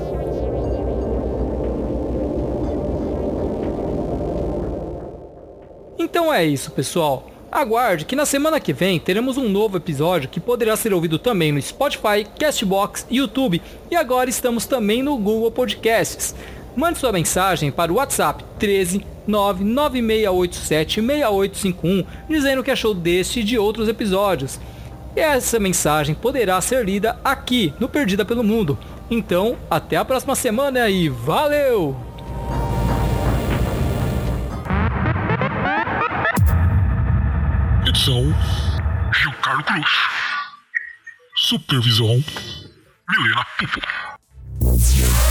Então 5.98 6.32
é 6.32 6.44
isso, 6.44 6.70
pessoal. 6.72 7.24
Aguarde 7.50 8.04
que 8.04 8.14
na 8.14 8.24
semana 8.24 8.60
que 8.60 8.72
vem 8.72 9.00
teremos 9.00 9.36
um 9.36 9.48
novo 9.48 9.76
episódio 9.76 10.28
que 10.28 10.38
poderá 10.38 10.76
ser 10.76 10.94
ouvido 10.94 11.18
também 11.18 11.50
no 11.50 11.60
Spotify, 11.60 12.24
Castbox, 12.38 13.06
YouTube 13.10 13.60
e 13.90 13.96
agora 13.96 14.30
estamos 14.30 14.66
também 14.66 15.02
no 15.02 15.16
Google 15.16 15.50
Podcasts. 15.50 16.32
Mande 16.76 17.00
sua 17.00 17.10
mensagem 17.10 17.72
para 17.72 17.92
o 17.92 17.96
WhatsApp 17.96 18.44
13 18.60 19.04
99687 19.26 21.00
6851 21.00 22.04
dizendo 22.28 22.60
o 22.60 22.64
que 22.64 22.70
achou 22.70 22.94
deste 22.94 23.40
e 23.40 23.44
de 23.44 23.58
outros 23.58 23.88
episódios. 23.88 24.60
E 25.16 25.20
essa 25.20 25.58
mensagem 25.58 26.14
poderá 26.14 26.60
ser 26.60 26.84
lida 26.84 27.18
aqui 27.24 27.74
no 27.80 27.88
Perdida 27.88 28.24
pelo 28.24 28.44
Mundo. 28.44 28.78
Então, 29.10 29.56
até 29.68 29.96
a 29.96 30.04
próxima 30.04 30.36
semana 30.36 30.88
e 30.88 31.08
valeu! 31.08 32.09
Edição 38.00 38.34
Gilcarlo 39.12 39.62
Cruz. 39.62 39.90
Supervisão 41.36 42.24
Milena 43.10 43.44
Pupo. 43.58 45.29